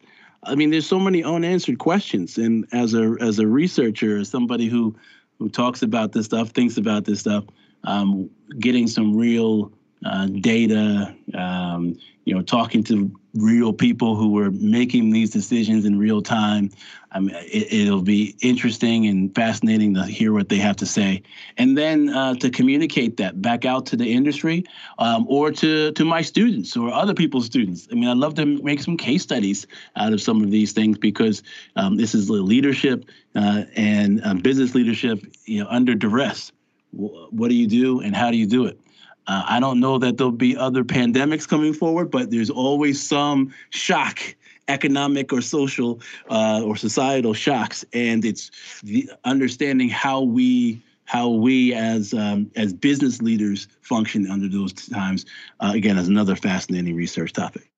[0.48, 2.38] I mean, there's so many unanswered questions.
[2.38, 4.96] And as a as a researcher, somebody who
[5.40, 7.46] who talks about this stuff, thinks about this stuff,
[7.84, 8.30] um,
[8.60, 9.72] getting some real
[10.06, 15.98] uh, data, um, you know, talking to real people who were making these decisions in
[15.98, 16.70] real time.
[17.12, 21.24] I mean, it, will be interesting and fascinating to hear what they have to say,
[21.58, 24.66] and then uh, to communicate that back out to the industry
[25.00, 27.88] um, or to to my students or other people's students.
[27.92, 30.98] I mean, I'd love to make some case studies out of some of these things
[30.98, 31.44] because
[31.76, 36.52] um, this is leadership uh, and uh, business leadership, you know, under duress.
[36.92, 38.80] What do you do, and how do you do it?
[39.28, 43.54] Uh, I don't know that there'll be other pandemics coming forward, but there's always some
[43.70, 44.20] shock,
[44.68, 48.52] economic or social uh, or societal shocks, and it's
[48.84, 55.26] the understanding how we how we as um, as business leaders function under those times.
[55.60, 57.70] Uh, again, is another fascinating research topic.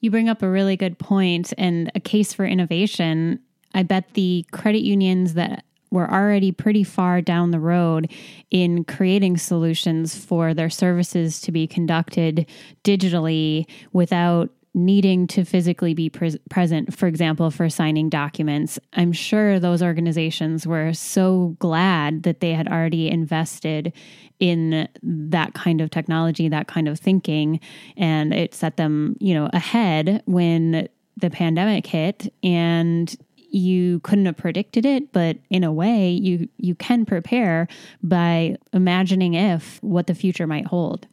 [0.00, 3.40] You bring up a really good point and a case for innovation.
[3.74, 8.10] I bet the credit unions that were already pretty far down the road
[8.50, 12.46] in creating solutions for their services to be conducted
[12.82, 19.60] digitally without needing to physically be pre- present, for example, for signing documents, I'm sure
[19.60, 23.92] those organizations were so glad that they had already invested
[24.40, 27.60] in that kind of technology, that kind of thinking,
[27.96, 33.14] and it set them, you know, ahead when the pandemic hit and
[33.52, 37.68] you couldn't have predicted it but in a way you you can prepare
[38.02, 41.06] by imagining if what the future might hold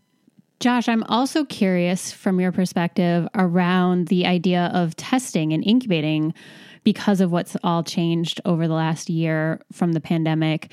[0.59, 6.33] Josh, I'm also curious from your perspective around the idea of testing and incubating
[6.83, 10.71] because of what's all changed over the last year from the pandemic.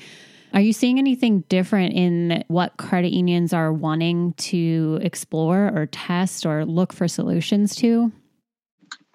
[0.53, 6.45] Are you seeing anything different in what credit unions are wanting to explore or test
[6.45, 8.11] or look for solutions to?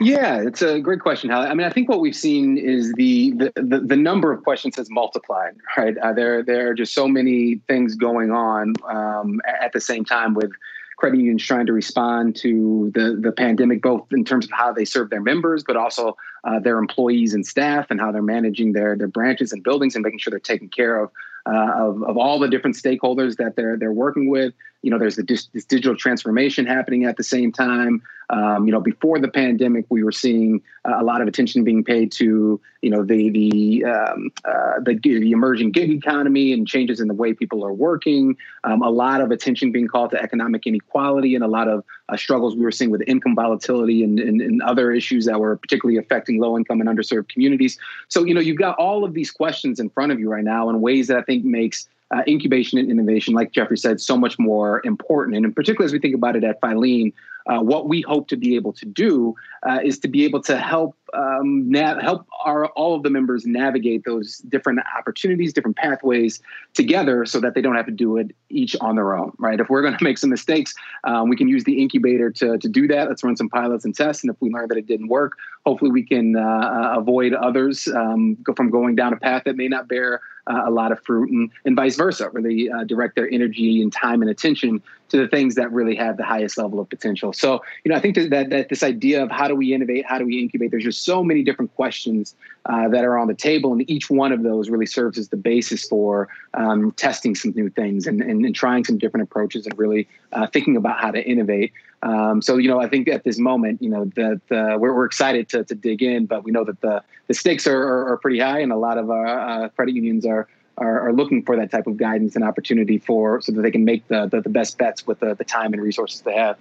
[0.01, 1.47] Yeah, it's a great question, Holly.
[1.47, 4.77] I mean, I think what we've seen is the the, the, the number of questions
[4.77, 5.55] has multiplied.
[5.77, 10.05] Right, uh, there there are just so many things going on um, at the same
[10.05, 10.51] time with
[10.97, 14.85] credit unions trying to respond to the the pandemic, both in terms of how they
[14.85, 18.97] serve their members, but also uh, their employees and staff, and how they're managing their
[18.97, 21.11] their branches and buildings, and making sure they're taking care of
[21.47, 24.53] uh, of, of all the different stakeholders that they're they're working with.
[24.83, 28.03] You know, there's the, this digital transformation happening at the same time.
[28.31, 31.85] Um, you know, before the pandemic, we were seeing uh, a lot of attention being
[31.85, 36.99] paid to you know the the um, uh, the, the, emerging gig economy and changes
[36.99, 38.37] in the way people are working.
[38.65, 42.17] Um, a lot of attention being called to economic inequality and a lot of uh,
[42.17, 45.99] struggles we were seeing with income volatility and, and, and other issues that were particularly
[45.99, 47.79] affecting low income and underserved communities.
[48.09, 50.71] So you know, you've got all of these questions in front of you right now
[50.71, 54.39] in ways that I think makes uh, incubation and innovation, like Jeffrey said, so much
[54.39, 55.37] more important.
[55.37, 57.13] And in particular, as we think about it at Filene,
[57.47, 59.35] uh, what we hope to be able to do
[59.69, 63.47] uh, is to be able to help um, nav- help our all of the members
[63.47, 66.41] navigate those different opportunities, different pathways
[66.75, 69.33] together, so that they don't have to do it each on their own.
[69.39, 69.61] Right?
[69.61, 72.69] If we're going to make some mistakes, um, we can use the incubator to to
[72.69, 73.09] do that.
[73.09, 75.33] Let's run some pilots and tests, and if we learn that it didn't work,
[75.65, 79.69] hopefully we can uh, uh avoid others um, from going down a path that may
[79.69, 83.31] not bear uh, a lot of fruit and, and vice versa, really uh, direct their
[83.31, 86.89] energy and time and attention to the things that really have the highest level of
[86.89, 87.33] potential.
[87.33, 90.05] So, you know, I think that, that, that this idea of how do we innovate,
[90.07, 92.35] how do we incubate, there's just so many different questions
[92.67, 95.37] uh, that are on the table, and each one of those really serves as the
[95.37, 99.77] basis for um, testing some new things and, and, and, trying some different approaches and
[99.79, 101.73] really uh, thinking about how to innovate.
[102.03, 105.05] Um, so, you know, I think at this moment, you know, that uh, we're, we're
[105.05, 108.17] excited to, to dig in, but we know that the, the stakes are, are, are
[108.19, 111.55] pretty high, and a lot of our uh, credit unions are are, are, looking for
[111.55, 114.49] that type of guidance and opportunity for so that they can make the, the, the
[114.49, 116.57] best bets with the, the time and resources they have.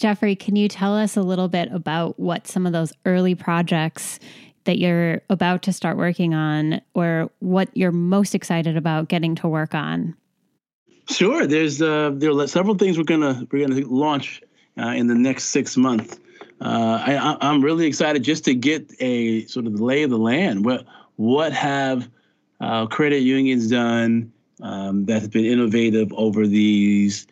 [0.00, 4.18] Jeffrey, can you tell us a little bit about what some of those early projects
[4.64, 9.46] that you're about to start working on or what you're most excited about getting to
[9.46, 10.16] work on?
[11.10, 11.46] Sure.
[11.46, 14.40] There's uh, there are several things we're gonna we're gonna launch
[14.78, 16.18] uh, in the next six months.
[16.62, 20.64] Uh, I, I'm really excited just to get a sort of lay of the land.
[20.64, 20.86] What
[21.16, 22.08] what have
[22.60, 24.32] uh, credit unions done
[24.62, 27.26] um, that has been innovative over these,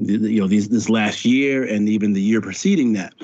[0.00, 3.14] you know, these this last year and even the year preceding that,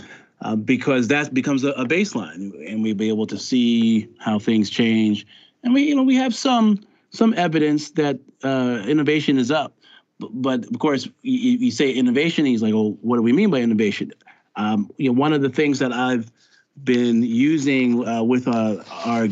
[0.43, 4.71] uh, because that becomes a, a, baseline, and we'll be able to see how things
[4.71, 5.27] change.
[5.63, 9.77] And we, you know, we have some some evidence that uh, innovation is up,
[10.19, 13.59] but of course, you, you say innovation, he's like, "Oh, what do we mean by
[13.59, 14.13] innovation?"
[14.57, 16.31] Um, you know, one of the things that I've
[16.83, 19.29] been using uh, with uh, our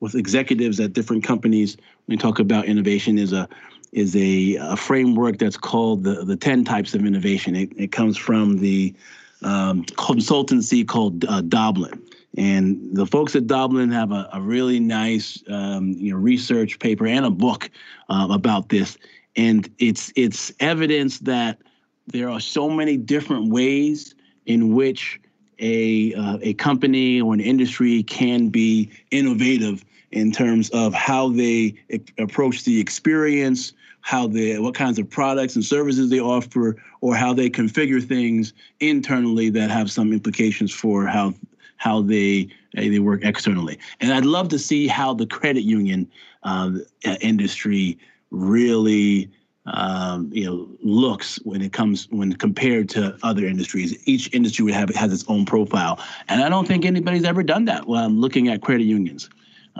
[0.00, 1.76] with executives at different companies
[2.06, 3.48] when we talk about innovation is a
[3.92, 7.56] is a, a framework that's called the the 10 types of innovation.
[7.56, 8.94] It, it comes from the
[9.42, 12.02] um, consultancy called uh, Doblin.
[12.36, 17.06] And the folks at Doblin have a, a really nice um, you know, research paper
[17.06, 17.70] and a book
[18.08, 18.96] uh, about this.
[19.36, 21.58] And it's it's evidence that
[22.06, 24.14] there are so many different ways
[24.46, 25.20] in which
[25.58, 31.74] a uh, a company or an industry can be innovative in terms of how they
[32.18, 33.72] approach the experience,
[34.02, 38.52] how they what kinds of products and services they offer, or how they configure things
[38.80, 41.34] internally that have some implications for how
[41.76, 43.78] how they they work externally.
[44.00, 46.08] And I'd love to see how the credit union
[46.42, 46.72] uh,
[47.20, 47.98] industry
[48.30, 49.30] really
[49.66, 53.96] um, you know looks when it comes when compared to other industries.
[54.06, 55.98] Each industry would have has its own profile,
[56.28, 57.86] and I don't think anybody's ever done that.
[57.86, 59.28] When I'm looking at credit unions.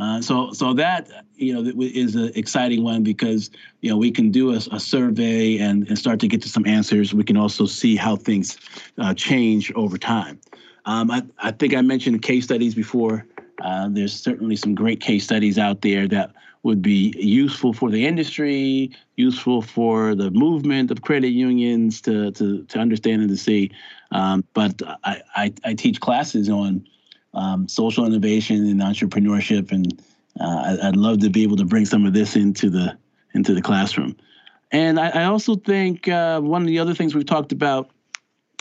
[0.01, 3.51] Uh, so, so that you know is an exciting one because
[3.83, 6.67] you know we can do a, a survey and, and start to get to some
[6.67, 7.13] answers.
[7.13, 8.59] We can also see how things
[8.97, 10.41] uh, change over time.
[10.87, 13.27] Um, I, I think I mentioned case studies before.
[13.63, 16.33] Uh, there's certainly some great case studies out there that
[16.63, 22.65] would be useful for the industry, useful for the movement of credit unions to to,
[22.65, 23.71] to understand and to see.
[24.13, 26.87] Um, but I, I, I teach classes on
[27.35, 30.03] um, social innovation and entrepreneurship, and
[30.41, 32.97] uh, I'd love to be able to bring some of this into the
[33.35, 34.16] into the classroom.
[34.72, 37.91] And I, I also think uh, one of the other things we've talked about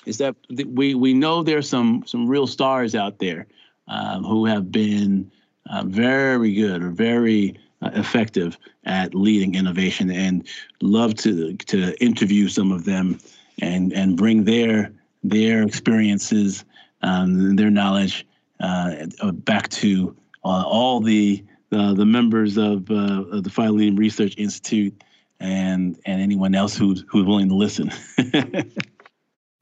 [0.06, 3.48] is that we we know there's some some real stars out there
[3.88, 5.32] um, who have been
[5.70, 10.48] uh, very good or very uh, effective at leading innovation, and
[10.82, 13.20] love to to interview some of them
[13.62, 14.92] and and bring their
[15.24, 16.64] their experiences,
[17.02, 18.29] um, their knowledge uh,
[18.60, 25.04] back to uh, all the the members of, uh, of the Filene Research Institute
[25.40, 27.92] and and anyone else who's who's willing to listen.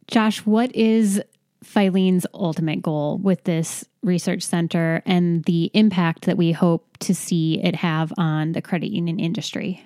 [0.07, 1.21] Josh, what is
[1.63, 7.61] Filene's ultimate goal with this research center and the impact that we hope to see
[7.61, 9.85] it have on the credit union industry?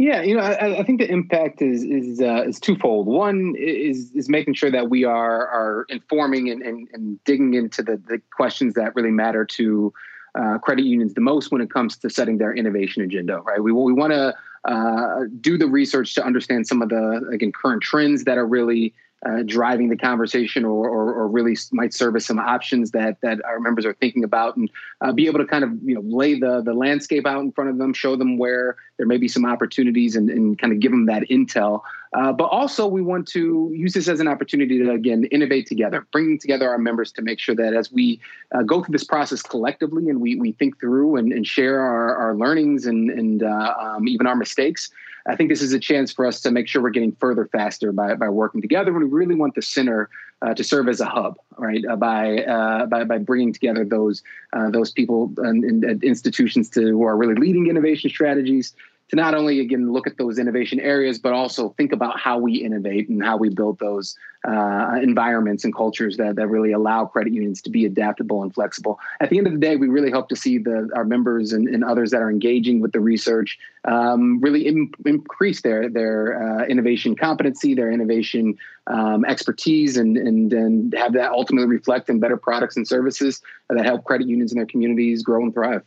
[0.00, 3.06] Yeah, you know, I, I think the impact is is uh, is twofold.
[3.06, 7.82] One is is making sure that we are are informing and, and, and digging into
[7.82, 9.92] the, the questions that really matter to
[10.34, 13.40] uh, credit unions the most when it comes to setting their innovation agenda.
[13.40, 14.34] Right, we we want to
[14.64, 18.94] uh, do the research to understand some of the again current trends that are really
[19.26, 23.44] uh, driving the conversation or, or, or, really might serve as some options that that
[23.44, 24.70] our members are thinking about and
[25.02, 27.68] uh, be able to kind of you know lay the the landscape out in front
[27.68, 30.90] of them show them where there may be some opportunities and, and kind of give
[30.90, 31.82] them that intel
[32.12, 36.06] uh, but also we want to use this as an opportunity to again innovate together
[36.12, 38.20] bringing together our members to make sure that as we
[38.52, 42.16] uh, go through this process collectively and we, we think through and, and share our,
[42.16, 44.90] our learnings and, and uh, um, even our mistakes
[45.26, 47.92] I think this is a chance for us to make sure we're getting further faster
[47.92, 48.92] by, by working together.
[48.92, 50.08] We really want the center
[50.42, 51.84] uh, to serve as a hub, right?
[51.88, 54.22] Uh, by, uh, by by bringing together those
[54.70, 58.74] those people and, and, institutions to who are really leading innovation strategies
[59.10, 62.54] to not only again look at those innovation areas, but also think about how we
[62.54, 64.16] innovate and how we build those
[64.48, 69.00] uh, environments and cultures that, that really allow credit unions to be adaptable and flexible.
[69.20, 71.68] At the end of the day, we really hope to see the our members and,
[71.68, 76.64] and others that are engaging with the research um, really Im- increase their their uh,
[76.66, 78.56] innovation competency, their innovation
[78.86, 83.84] um, expertise, and and and have that ultimately reflect in better products and services that
[83.84, 85.82] help credit unions and their communities grow and thrive.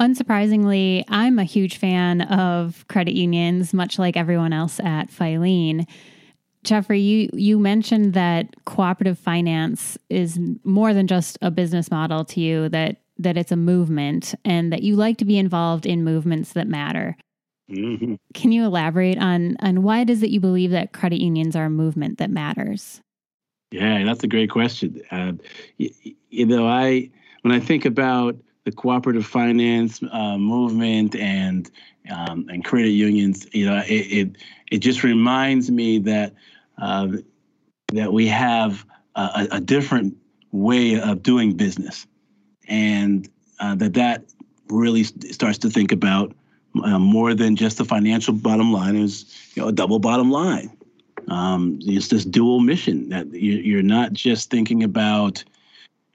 [0.00, 5.86] Unsurprisingly, I'm a huge fan of credit unions, much like everyone else at Filene.
[6.64, 12.40] Jeffrey, you, you mentioned that cooperative finance is more than just a business model to
[12.40, 16.52] you, that, that it's a movement, and that you like to be involved in movements
[16.54, 17.16] that matter.
[17.70, 18.14] Mm-hmm.
[18.34, 21.66] Can you elaborate on, on why it is that you believe that credit unions are
[21.66, 23.00] a movement that matters?
[23.70, 25.00] Yeah, that's a great question.
[25.10, 25.32] Uh,
[25.78, 25.90] you,
[26.28, 31.70] you know, I when I think about the cooperative finance uh, movement and
[32.10, 34.36] um, and credit unions, you know, it, it,
[34.70, 36.34] it just reminds me that
[36.78, 37.08] uh,
[37.92, 38.84] that we have
[39.14, 40.16] a, a, different
[40.50, 42.06] way of doing business,
[42.66, 43.28] and
[43.60, 44.24] uh, that that
[44.68, 46.32] really starts to think about
[46.82, 48.96] uh, more than just the financial bottom line.
[48.96, 50.76] Is you know a double bottom line.
[51.28, 55.44] Um, it's this dual mission that you're not just thinking about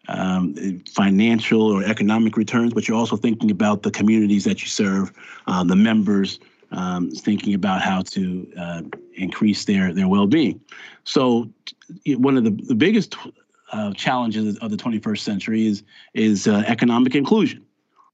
[0.07, 5.11] um, financial or economic returns, but you're also thinking about the communities that you serve,
[5.47, 6.39] uh, the members,
[6.71, 8.81] um, thinking about how to uh,
[9.15, 10.59] increase their their well-being.
[11.03, 11.49] So,
[12.05, 13.15] one of the, the biggest
[13.71, 15.83] uh, challenges of the 21st century is
[16.13, 17.65] is uh, economic inclusion,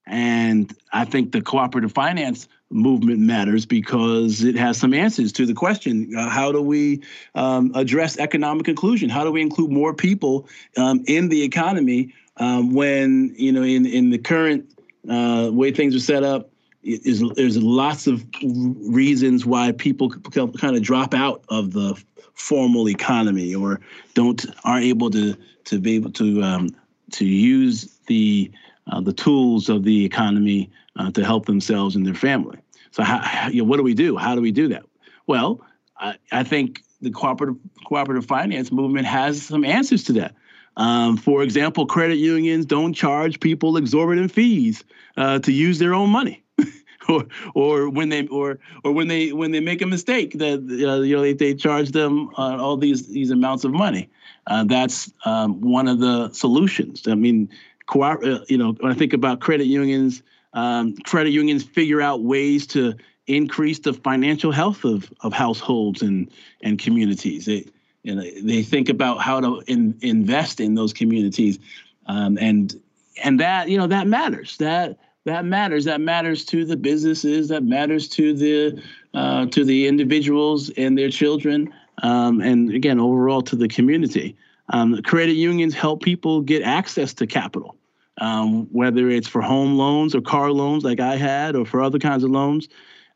[0.05, 5.53] and I think the cooperative finance movement matters because it has some answers to the
[5.53, 7.01] question uh, how do we
[7.35, 10.47] um, address economic inclusion how do we include more people
[10.77, 14.65] um, in the economy um, when you know in, in the current
[15.09, 16.49] uh, way things are set up
[16.83, 22.01] is there's lots of reasons why people kind of drop out of the
[22.33, 23.79] formal economy or
[24.15, 26.69] don't aren't able to to be able to um,
[27.11, 28.51] to use the
[28.87, 32.57] uh, the tools of the economy uh, to help themselves and their family.
[32.93, 34.15] So, how, you know, what do we do?
[34.17, 34.83] How do we do that?
[35.25, 35.61] Well,
[35.97, 40.35] I, I think the cooperative cooperative finance movement has some answers to that.
[40.77, 44.83] Um, for example, credit unions don't charge people exorbitant fees
[45.17, 46.43] uh, to use their own money.
[47.09, 47.25] or,
[47.55, 51.21] or when they or or when they when they make a mistake that you know
[51.21, 54.07] they, they charge them uh, all these these amounts of money.
[54.45, 57.07] Uh, that's um, one of the solutions.
[57.07, 57.49] I mean,
[57.87, 60.21] co- uh, you know when I think about credit unions
[60.53, 62.95] um, credit unions figure out ways to
[63.27, 66.29] increase the financial health of, of households and,
[66.61, 67.45] and communities.
[67.45, 67.65] They,
[68.03, 71.59] you know, they think about how to in, invest in those communities.
[72.05, 72.79] Um, and
[73.23, 75.85] and that you know that matters that that matters.
[75.85, 77.47] That matters to the businesses.
[77.47, 78.83] That matters to the
[79.13, 84.35] uh, to the individuals and their children, um, and again, overall to the community.
[84.69, 87.75] Um, credit unions help people get access to capital,
[88.19, 91.99] um, whether it's for home loans or car loans, like I had, or for other
[91.99, 92.67] kinds of loans.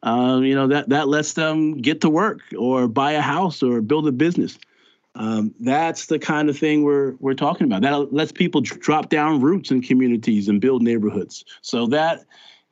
[0.04, 3.82] Uh, you know that that lets them get to work or buy a house or
[3.82, 4.58] build a business.
[5.16, 7.82] Um, that's the kind of thing we're we're talking about.
[7.82, 11.44] That lets people drop down roots in communities and build neighborhoods.
[11.62, 12.26] So that,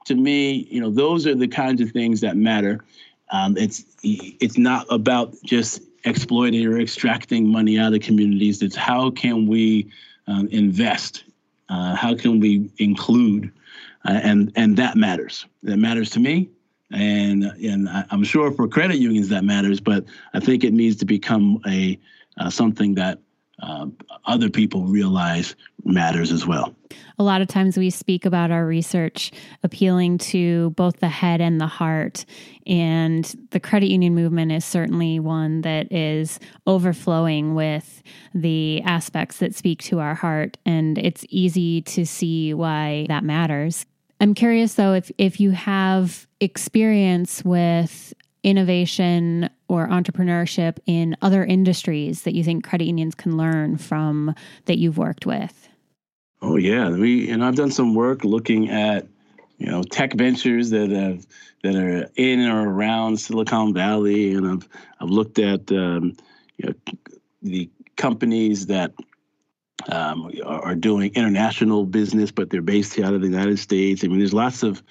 [0.05, 2.85] to me, you know, those are the kinds of things that matter.
[3.31, 8.61] Um, it's it's not about just exploiting or extracting money out of communities.
[8.61, 9.91] It's how can we
[10.27, 11.24] um, invest?
[11.69, 13.51] Uh, how can we include?
[14.05, 15.45] Uh, and and that matters.
[15.63, 16.49] That matters to me
[16.91, 21.05] and and I'm sure for credit unions that matters, but I think it needs to
[21.05, 21.99] become a
[22.37, 23.19] uh, something that
[23.61, 23.87] uh,
[24.25, 26.75] other people realize matters as well.
[27.17, 29.31] A lot of times we speak about our research
[29.63, 32.25] appealing to both the head and the heart.
[32.67, 38.03] And the credit union movement is certainly one that is overflowing with
[38.33, 40.57] the aspects that speak to our heart.
[40.65, 43.85] And it's easy to see why that matters.
[44.19, 48.13] I'm curious though if if you have experience with
[48.45, 54.33] innovation or entrepreneurship in other industries that you think credit unions can learn from
[54.65, 55.67] that you've worked with?
[56.41, 59.07] Oh yeah, we and I've done some work looking at
[59.57, 61.25] you know tech ventures that have
[61.63, 64.69] that are in or around Silicon Valley, and I've
[65.01, 66.15] I've looked at um,
[66.57, 66.73] you know
[67.41, 68.93] the companies that
[69.89, 74.03] um, are doing international business, but they're based out of the United States.
[74.03, 74.83] I mean, there's lots of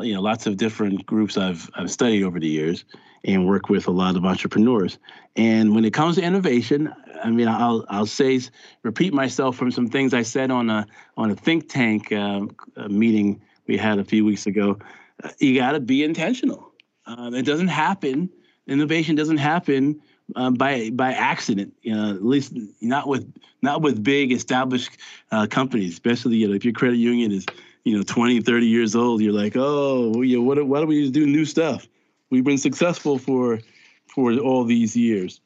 [0.00, 2.84] you know lots of different groups I've I've studied over the years
[3.24, 4.98] and work with a lot of entrepreneurs.
[5.36, 8.40] And when it comes to innovation, I mean, I'll I'll say
[8.82, 10.86] repeat myself from some things I said on a
[11.16, 12.46] on a think tank uh,
[12.88, 14.78] meeting we had a few weeks ago.
[15.22, 16.72] Uh, you got to be intentional.
[17.06, 18.30] Uh, it doesn't happen.
[18.66, 20.00] Innovation doesn't happen
[20.36, 21.74] uh, by by accident.
[21.82, 24.96] You know, at least not with not with big established
[25.30, 27.46] uh, companies, especially you know if your credit union is
[27.84, 31.26] you know 20 30 years old you're like oh know, what, why do we do
[31.26, 31.86] new stuff?
[32.30, 33.60] We've been successful for
[34.06, 35.40] for all these years.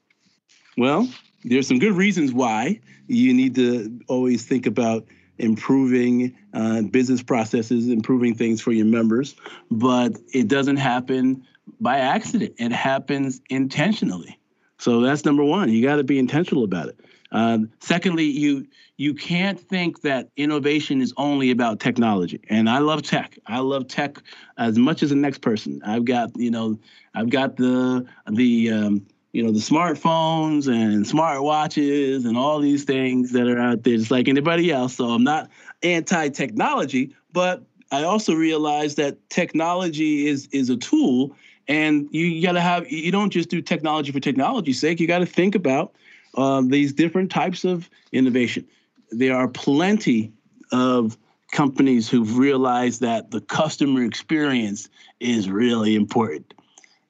[0.77, 1.09] Well
[1.45, 5.07] there's some good reasons why you need to always think about
[5.39, 9.37] improving uh, business processes improving things for your members
[9.71, 11.45] but it doesn't happen
[11.81, 12.55] by accident.
[12.59, 14.39] It happens intentionally.
[14.79, 15.71] So that's number one.
[15.71, 17.01] You got to be intentional about it
[17.33, 18.67] um, secondly, you
[18.97, 22.41] you can't think that innovation is only about technology.
[22.49, 23.39] And I love tech.
[23.47, 24.23] I love tech
[24.57, 25.81] as much as the next person.
[25.85, 26.79] I've got you know
[27.15, 33.33] I've got the the um, you know the smartphones and smartwatches and all these things
[33.33, 34.95] that are out there just like anybody else.
[34.97, 35.51] So I'm not
[35.83, 37.63] anti-technology, but
[37.93, 41.37] I also realize that technology is is a tool
[41.69, 45.19] and you got to have you don't just do technology for technology's sake you got
[45.19, 45.95] to think about
[46.37, 48.67] uh, these different types of innovation.
[49.11, 50.33] There are plenty
[50.73, 51.17] of
[51.53, 54.89] companies who've realized that the customer experience
[55.21, 56.55] is really important.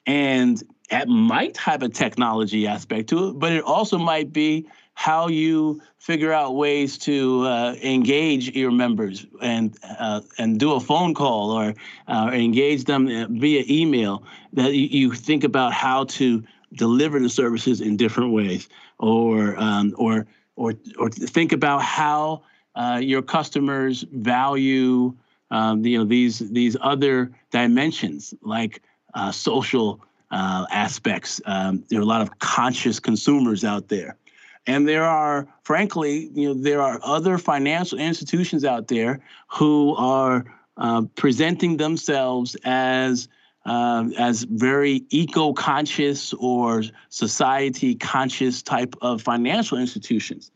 [0.05, 5.27] And it might have a technology aspect to it, but it also might be how
[5.27, 11.13] you figure out ways to uh, engage your members and uh, and do a phone
[11.13, 11.75] call or
[12.07, 13.07] uh, engage them
[13.37, 14.23] via email.
[14.53, 18.69] That you, you think about how to deliver the services in different ways
[18.99, 22.43] or um, or or or think about how
[22.75, 25.13] uh, your customers value
[25.51, 28.81] um, you know these these other dimensions like
[29.13, 31.41] uh, social uh, aspects.
[31.45, 34.17] Um, there are a lot of conscious consumers out there,
[34.65, 40.45] and there are, frankly, you know, there are other financial institutions out there who are
[40.75, 43.29] uh, presenting themselves as
[43.67, 50.51] um, as very eco-conscious or society-conscious type of financial institutions.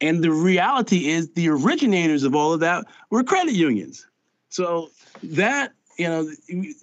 [0.00, 4.06] And the reality is, the originators of all of that were credit unions.
[4.48, 4.90] So
[5.22, 6.30] that you know,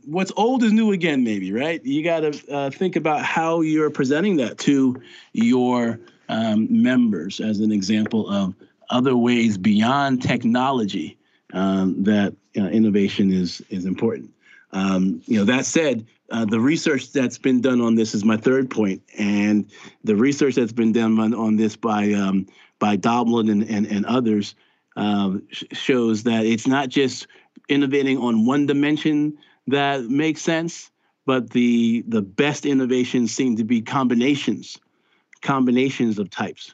[0.06, 1.84] what's old is new again, maybe, right?
[1.84, 5.02] You got to uh, think about how you're presenting that to
[5.34, 6.00] your
[6.30, 8.54] um, members as an example of
[8.90, 11.18] other ways beyond technology
[11.54, 14.32] um, that uh, innovation is is important.
[14.72, 18.38] Um, you know, that said, uh, the research that's been done on this is my
[18.38, 19.70] third point, and
[20.03, 22.45] the research that's been done on, on this by um,
[22.78, 24.55] by Doblin and, and, and others
[24.95, 27.28] uh, shows that it's not just
[27.67, 30.91] innovating on one dimension that makes sense,
[31.26, 34.78] but the the best innovations seem to be combinations,
[35.41, 36.74] combinations of types.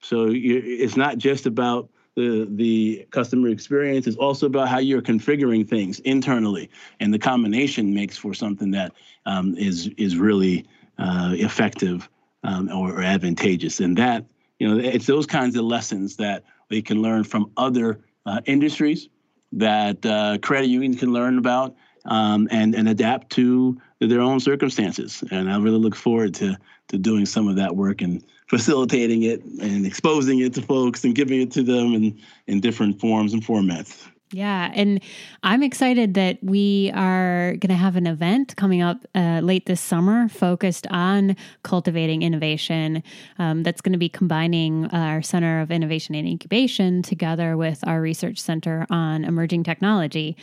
[0.00, 4.06] So it's not just about the the customer experience.
[4.06, 8.92] is also about how you're configuring things internally, and the combination makes for something that
[9.26, 10.66] um, is is really
[10.98, 12.08] uh, effective
[12.44, 13.80] um, or, or advantageous.
[13.80, 14.26] And that
[14.58, 19.08] you know, it's those kinds of lessons that we can learn from other uh, industries
[19.52, 25.22] that uh, credit unions can learn about um, and and adapt to their own circumstances.
[25.30, 26.56] And I really look forward to
[26.88, 28.22] to doing some of that work and
[28.52, 33.00] facilitating it and exposing it to folks and giving it to them in in different
[33.00, 34.06] forms and formats.
[34.30, 34.70] Yeah.
[34.74, 35.02] And
[35.42, 39.80] I'm excited that we are going to have an event coming up uh, late this
[39.80, 43.02] summer focused on cultivating innovation.
[43.38, 48.00] Um, that's going to be combining our Center of Innovation and Incubation together with our
[48.00, 50.36] Research Center on Emerging Technology.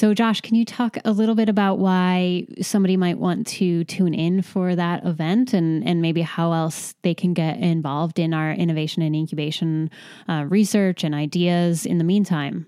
[0.00, 4.12] So, Josh, can you talk a little bit about why somebody might want to tune
[4.12, 8.50] in for that event and, and maybe how else they can get involved in our
[8.52, 9.90] innovation and incubation
[10.28, 12.66] uh, research and ideas in the meantime?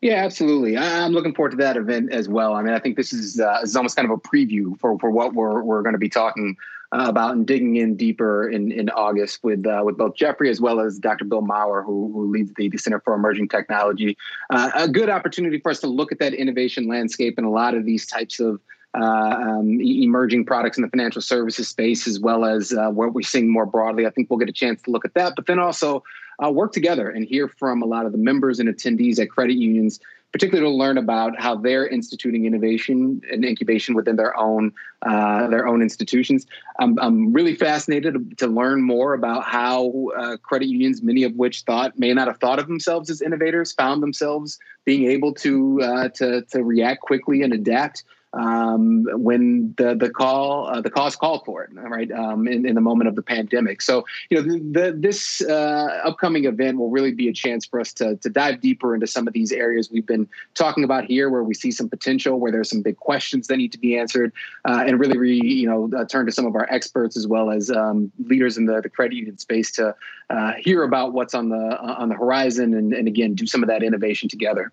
[0.00, 0.76] Yeah, absolutely.
[0.76, 2.54] I'm looking forward to that event as well.
[2.54, 4.98] I mean, I think this is uh, this is almost kind of a preview for,
[4.98, 6.56] for what we're we're going to be talking
[6.94, 10.80] about and digging in deeper in, in August with uh, with both Jeffrey as well
[10.80, 11.24] as Dr.
[11.24, 14.16] Bill Maurer, who, who leads the, the Center for Emerging Technology.
[14.50, 17.74] Uh, a good opportunity for us to look at that innovation landscape and a lot
[17.74, 18.60] of these types of
[18.96, 23.22] uh, um, emerging products in the financial services space, as well as uh, what we're
[23.22, 24.06] seeing more broadly.
[24.06, 26.04] I think we'll get a chance to look at that, but then also
[26.44, 29.56] uh, work together and hear from a lot of the members and attendees at credit
[29.56, 29.98] unions
[30.34, 34.72] particularly to learn about how they're instituting innovation and incubation within their own
[35.02, 36.44] uh, their own institutions.
[36.80, 41.62] I'm, I'm really fascinated to learn more about how uh, credit unions, many of which
[41.62, 46.08] thought may not have thought of themselves as innovators, found themselves being able to uh,
[46.08, 48.02] to, to react quickly and adapt
[48.34, 52.10] um, when the the call uh, the cause called for it, right?
[52.10, 53.80] Um, in, in the moment of the pandemic.
[53.80, 57.80] So you know, the, the, this uh, upcoming event will really be a chance for
[57.80, 61.30] us to to dive deeper into some of these areas we've been talking about here,
[61.30, 64.32] where we see some potential, where there's some big questions that need to be answered,
[64.64, 67.50] uh, and really, re, you know, uh, turn to some of our experts as well
[67.50, 69.94] as um, leaders in the, the credit union space to
[70.30, 73.68] uh, hear about what's on the on the horizon, and, and again, do some of
[73.68, 74.72] that innovation together.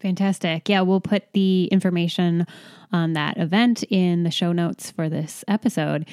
[0.00, 0.68] Fantastic.
[0.68, 2.46] Yeah, we'll put the information
[2.92, 6.06] on that event in the show notes for this episode.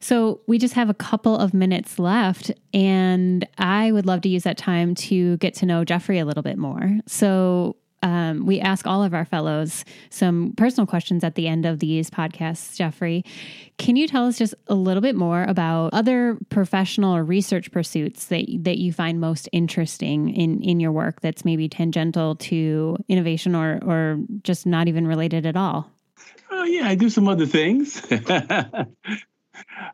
[0.00, 4.42] So, we just have a couple of minutes left, and I would love to use
[4.42, 6.98] that time to get to know Jeffrey a little bit more.
[7.06, 11.78] So, um, we ask all of our fellows some personal questions at the end of
[11.78, 12.76] these podcasts.
[12.76, 13.24] Jeffrey,
[13.78, 18.26] can you tell us just a little bit more about other professional or research pursuits
[18.26, 23.54] that that you find most interesting in in your work that's maybe tangential to innovation
[23.54, 25.90] or or just not even related at all?
[26.50, 28.04] Oh yeah, I do some other things.
[28.12, 28.84] uh,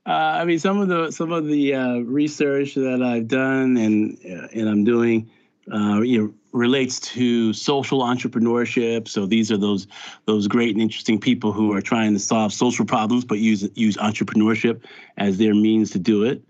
[0.07, 4.49] I mean, some of the some of the uh, research that I've done and uh,
[4.53, 5.31] and I'm doing,
[5.73, 9.09] uh, you know, relates to social entrepreneurship.
[9.09, 9.87] So these are those
[10.25, 13.97] those great and interesting people who are trying to solve social problems, but use use
[13.97, 14.83] entrepreneurship
[15.17, 16.43] as their means to do it.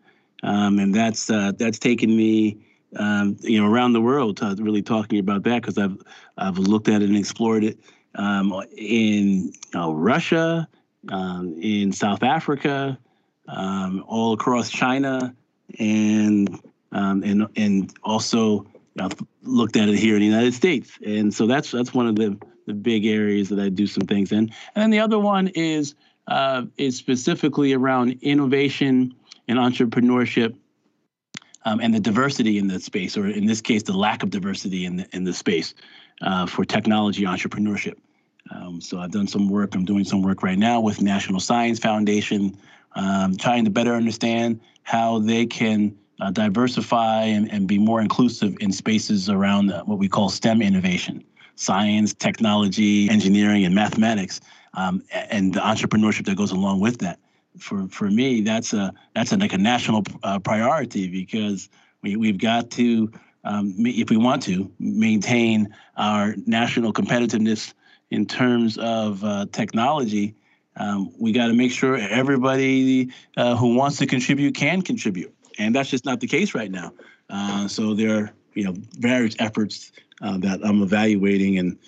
[0.42, 2.58] Um, and that's uh, that's taken me.
[2.96, 5.98] Um, you know, around the world, to really talking about that because I've
[6.38, 7.78] I've looked at it and explored it
[8.14, 10.66] um, in Russia,
[11.10, 12.98] um, in South Africa,
[13.48, 15.34] um, all across China,
[15.78, 16.48] and
[16.92, 18.66] um, and and also
[19.42, 20.98] looked at it here in the United States.
[21.04, 24.30] And so that's that's one of the the big areas that I do some things
[24.32, 24.38] in.
[24.38, 25.94] And then the other one is
[26.26, 29.14] uh, is specifically around innovation
[29.48, 30.56] and entrepreneurship.
[31.64, 34.84] Um, and the diversity in the space, or in this case, the lack of diversity
[34.84, 35.74] in the in the space
[36.22, 37.96] uh, for technology entrepreneurship.
[38.50, 39.74] Um, so I've done some work.
[39.74, 42.56] I'm doing some work right now with National Science Foundation,
[42.94, 48.56] um, trying to better understand how they can uh, diversify and, and be more inclusive
[48.60, 51.24] in spaces around uh, what we call STEM innovation
[51.58, 54.40] science, technology, engineering, and mathematics,
[54.74, 57.18] um, and the entrepreneurship that goes along with that.
[57.58, 61.68] For, for me, that's a that's a, like a national uh, priority because
[62.02, 63.10] we, we've got to,
[63.42, 67.74] um, if we want to, maintain our national competitiveness
[68.10, 70.36] in terms of uh, technology,
[70.76, 75.74] um, we got to make sure everybody uh, who wants to contribute can contribute, and
[75.74, 76.92] that's just not the case right now.
[77.30, 79.92] Uh, so there are you know various efforts
[80.22, 81.78] uh, that I'm evaluating and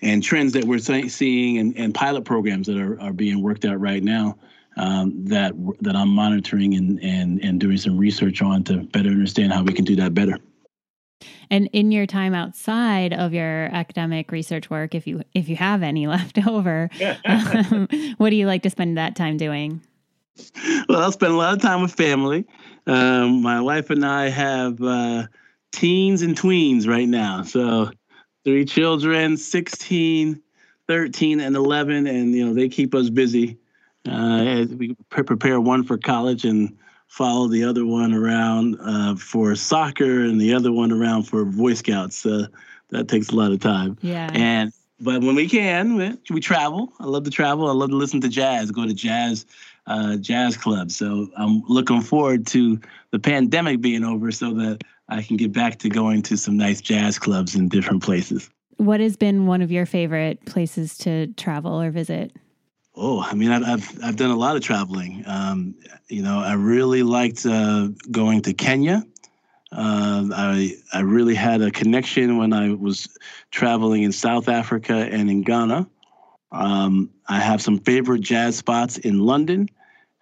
[0.00, 3.80] and trends that we're seeing and, and pilot programs that are, are being worked out
[3.80, 4.36] right now
[4.76, 9.52] um, that that I'm monitoring and, and and doing some research on to better understand
[9.52, 10.38] how we can do that better.
[11.50, 15.82] And in your time outside of your academic research work, if you if you have
[15.82, 16.90] any left over,
[17.24, 19.80] um, what do you like to spend that time doing?
[20.88, 22.46] Well, I'll spend a lot of time with family.
[22.86, 25.26] Um, my wife and I have uh,
[25.72, 27.42] teens and tweens right now.
[27.42, 27.90] So
[28.44, 30.42] three children, 16,
[30.86, 33.58] 13, and 11, and you know they keep us busy.
[34.08, 36.76] Uh, we prepare one for college and
[37.08, 41.74] follow the other one around uh, for soccer and the other one around for Boy
[41.74, 42.24] Scouts.
[42.24, 42.46] Uh,
[42.90, 43.98] that takes a lot of time.
[44.00, 44.30] Yeah.
[44.32, 46.92] And but when we can, we, we travel.
[46.98, 47.68] I love to travel.
[47.68, 48.70] I love to listen to jazz.
[48.70, 49.46] Go to jazz
[49.88, 50.94] uh, jazz clubs.
[50.96, 52.78] So I'm looking forward to
[53.10, 56.80] the pandemic being over so that I can get back to going to some nice
[56.80, 58.48] jazz clubs in different places.
[58.76, 62.32] What has been one of your favorite places to travel or visit?
[62.94, 65.24] Oh, I mean, I've I've, I've done a lot of traveling.
[65.26, 65.74] Um,
[66.08, 69.04] you know, I really liked uh, going to Kenya.
[69.72, 73.08] Uh, I I really had a connection when I was
[73.50, 75.88] traveling in South Africa and in Ghana.
[76.52, 79.68] Um, I have some favorite jazz spots in London,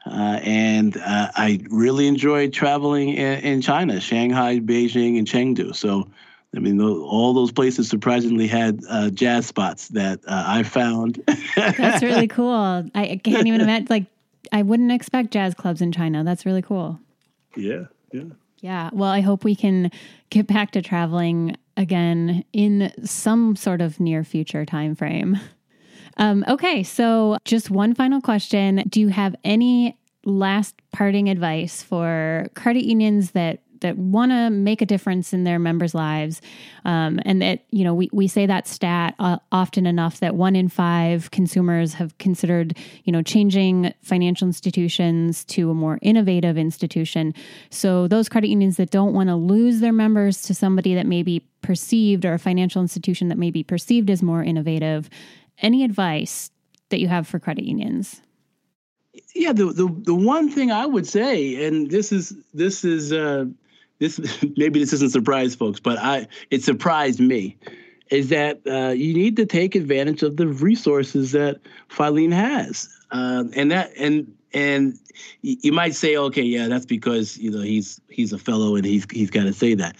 [0.07, 5.74] uh, and uh, I really enjoyed traveling in, in, China, Shanghai, Beijing, and Chengdu.
[5.74, 6.09] So
[6.57, 11.22] I mean, all those places surprisingly had uh, jazz spots that uh, I found.
[11.57, 12.88] That's really cool.
[12.94, 13.88] I can't even imagine.
[13.90, 14.07] Like,
[14.52, 16.24] I wouldn't expect jazz clubs in China.
[16.24, 16.98] That's really cool.
[17.57, 18.24] Yeah, yeah,
[18.61, 18.90] yeah.
[18.92, 19.90] Well, I hope we can
[20.30, 25.38] get back to traveling again in some sort of near future time frame.
[26.16, 32.48] Um, okay, so just one final question: Do you have any last parting advice for
[32.54, 36.40] credit unions that that want to make a difference in their members' lives.
[36.84, 40.56] Um, and that, you know, we, we say that stat uh, often enough that one
[40.56, 47.34] in five consumers have considered, you know, changing financial institutions to a more innovative institution.
[47.70, 51.22] So those credit unions that don't want to lose their members to somebody that may
[51.22, 55.10] be perceived or a financial institution that may be perceived as more innovative,
[55.62, 56.50] any advice
[56.90, 58.22] that you have for credit unions?
[59.34, 63.46] yeah the, the the one thing i would say and this is this is uh
[63.98, 64.20] this
[64.57, 67.57] maybe this isn't surprise folks, but I it surprised me,
[68.11, 73.44] is that uh, you need to take advantage of the resources that Filene has, uh,
[73.54, 74.98] and that and and
[75.42, 79.07] you might say, okay, yeah, that's because you know he's he's a fellow and he's
[79.11, 79.96] he's got to say that.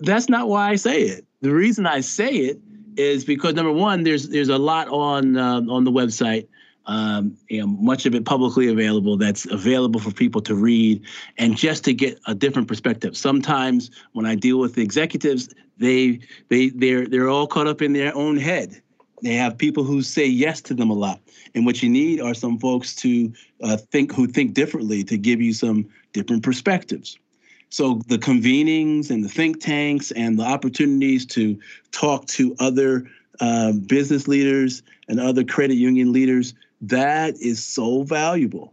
[0.00, 1.26] That's not why I say it.
[1.42, 2.60] The reason I say it
[2.96, 6.46] is because number one, there's there's a lot on uh, on the website
[6.86, 11.02] um, you know, much of it publicly available that's available for people to read
[11.38, 13.16] and just to get a different perspective.
[13.16, 17.92] Sometimes when I deal with the executives, they they they're they're all caught up in
[17.92, 18.82] their own head.
[19.22, 21.20] They have people who say yes to them a lot,
[21.54, 23.32] and what you need are some folks to
[23.62, 27.18] uh, think who think differently to give you some different perspectives.
[27.70, 31.58] So the convenings and the think tanks and the opportunities to
[31.92, 33.08] talk to other
[33.40, 38.72] uh, business leaders and other credit union leaders that is so valuable.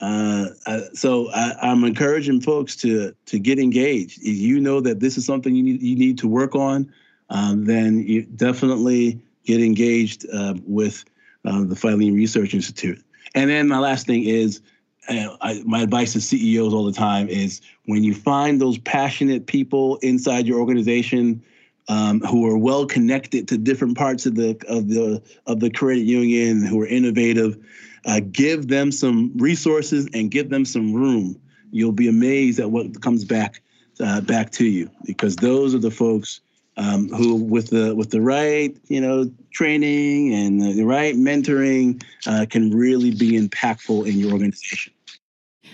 [0.00, 0.48] Uh,
[0.94, 4.18] so I, am encouraging folks to to get engaged.
[4.20, 6.92] If you know that this is something you need you need to work on,
[7.30, 11.04] um, then you definitely get engaged uh, with
[11.44, 13.02] the Filene Research Institute.
[13.34, 14.60] And then my last thing is,
[15.08, 19.96] I, my advice to CEOs all the time is when you find those passionate people
[19.96, 21.42] inside your organization
[21.88, 26.04] um, who are well connected to different parts of the of the of the credit
[26.04, 27.58] union, who are innovative.
[28.04, 31.40] Uh, give them some resources and give them some room.
[31.70, 33.62] You'll be amazed at what comes back
[34.00, 36.40] uh, back to you because those are the folks
[36.76, 42.46] um, who, with the with the right you know training and the right mentoring, uh,
[42.48, 44.92] can really be impactful in your organization.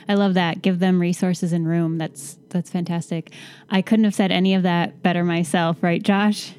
[0.08, 0.62] I love that.
[0.62, 1.98] Give them resources and room.
[1.98, 3.32] That's that's fantastic.
[3.68, 6.54] I couldn't have said any of that better myself, right, Josh?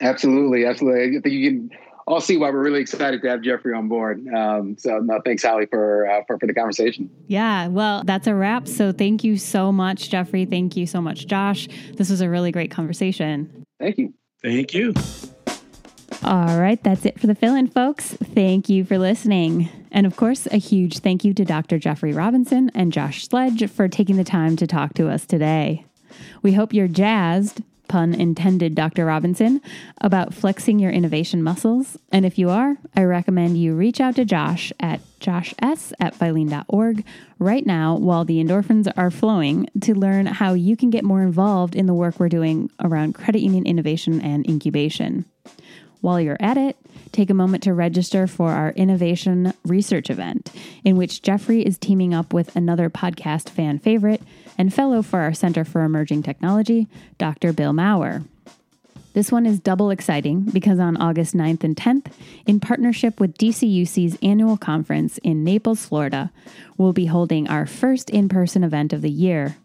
[0.00, 1.18] Absolutely, absolutely.
[1.18, 1.70] I think you can
[2.06, 4.26] all see why we're really excited to have Jeffrey on board.
[4.28, 7.10] Um, so no, thanks, Holly, for, uh, for for the conversation.
[7.26, 8.68] Yeah, well, that's a wrap.
[8.68, 10.44] So thank you so much, Jeffrey.
[10.44, 11.68] Thank you so much, Josh.
[11.96, 13.64] This was a really great conversation.
[13.84, 14.14] Thank you.
[14.42, 14.94] Thank you.
[16.22, 18.14] All right, that's it for the fill in, folks.
[18.14, 19.68] Thank you for listening.
[19.92, 21.78] And of course, a huge thank you to Dr.
[21.78, 25.84] Jeffrey Robinson and Josh Sledge for taking the time to talk to us today.
[26.40, 27.62] We hope you're jazzed,
[27.94, 29.06] pun intended, Dr.
[29.06, 29.60] Robinson,
[30.00, 31.96] about flexing your innovation muscles.
[32.10, 35.54] And if you are, I recommend you reach out to Josh at joshs
[36.00, 37.04] at filene.org
[37.38, 41.76] right now while the endorphins are flowing to learn how you can get more involved
[41.76, 45.24] in the work we're doing around credit union innovation and incubation.
[46.04, 46.76] While you're at it,
[47.12, 50.52] take a moment to register for our innovation research event,
[50.84, 54.20] in which Jeffrey is teaming up with another podcast fan favorite
[54.58, 57.54] and fellow for our Center for Emerging Technology, Dr.
[57.54, 58.22] Bill Maurer.
[59.14, 62.12] This one is double exciting because on August 9th and 10th,
[62.44, 66.30] in partnership with DCUC's annual conference in Naples, Florida,
[66.76, 69.56] we'll be holding our first in person event of the year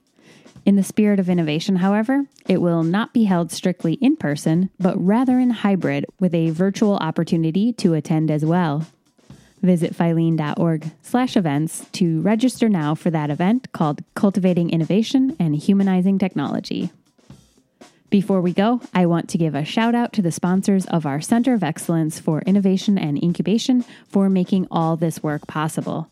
[0.65, 5.03] In the spirit of innovation, however, it will not be held strictly in person, but
[5.03, 8.85] rather in hybrid with a virtual opportunity to attend as well.
[9.61, 16.17] Visit filene.org slash events to register now for that event called Cultivating Innovation and Humanizing
[16.17, 16.91] Technology.
[18.09, 21.21] Before we go, I want to give a shout out to the sponsors of our
[21.21, 26.09] Center of Excellence for Innovation and Incubation for making all this work possible.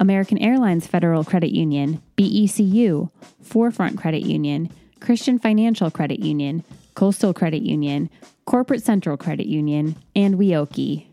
[0.00, 3.10] American Airlines Federal Credit Union, BECU,
[3.42, 8.10] Forefront Credit Union, Christian Financial Credit Union, Coastal Credit Union,
[8.46, 11.06] Corporate Central Credit Union, and WEOKIE.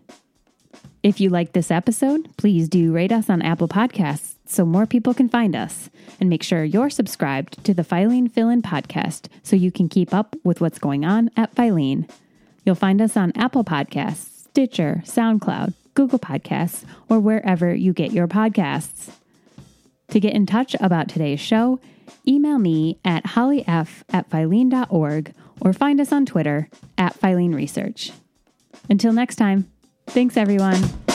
[1.04, 5.14] If you like this episode, please do rate us on Apple Podcasts so more people
[5.14, 5.90] can find us.
[6.20, 10.14] And make sure you're subscribed to the Filene Fill In podcast so you can keep
[10.14, 12.10] up with what's going on at Filene.
[12.66, 18.28] You'll find us on Apple Podcasts, Stitcher, SoundCloud, Google Podcasts, or wherever you get your
[18.28, 19.10] podcasts.
[20.10, 21.80] To get in touch about today's show,
[22.28, 26.70] email me at hollyf at filene.org or find us on Twitter
[27.00, 28.12] at Filene Research.
[28.88, 29.72] Until next time,
[30.06, 31.07] thanks everyone.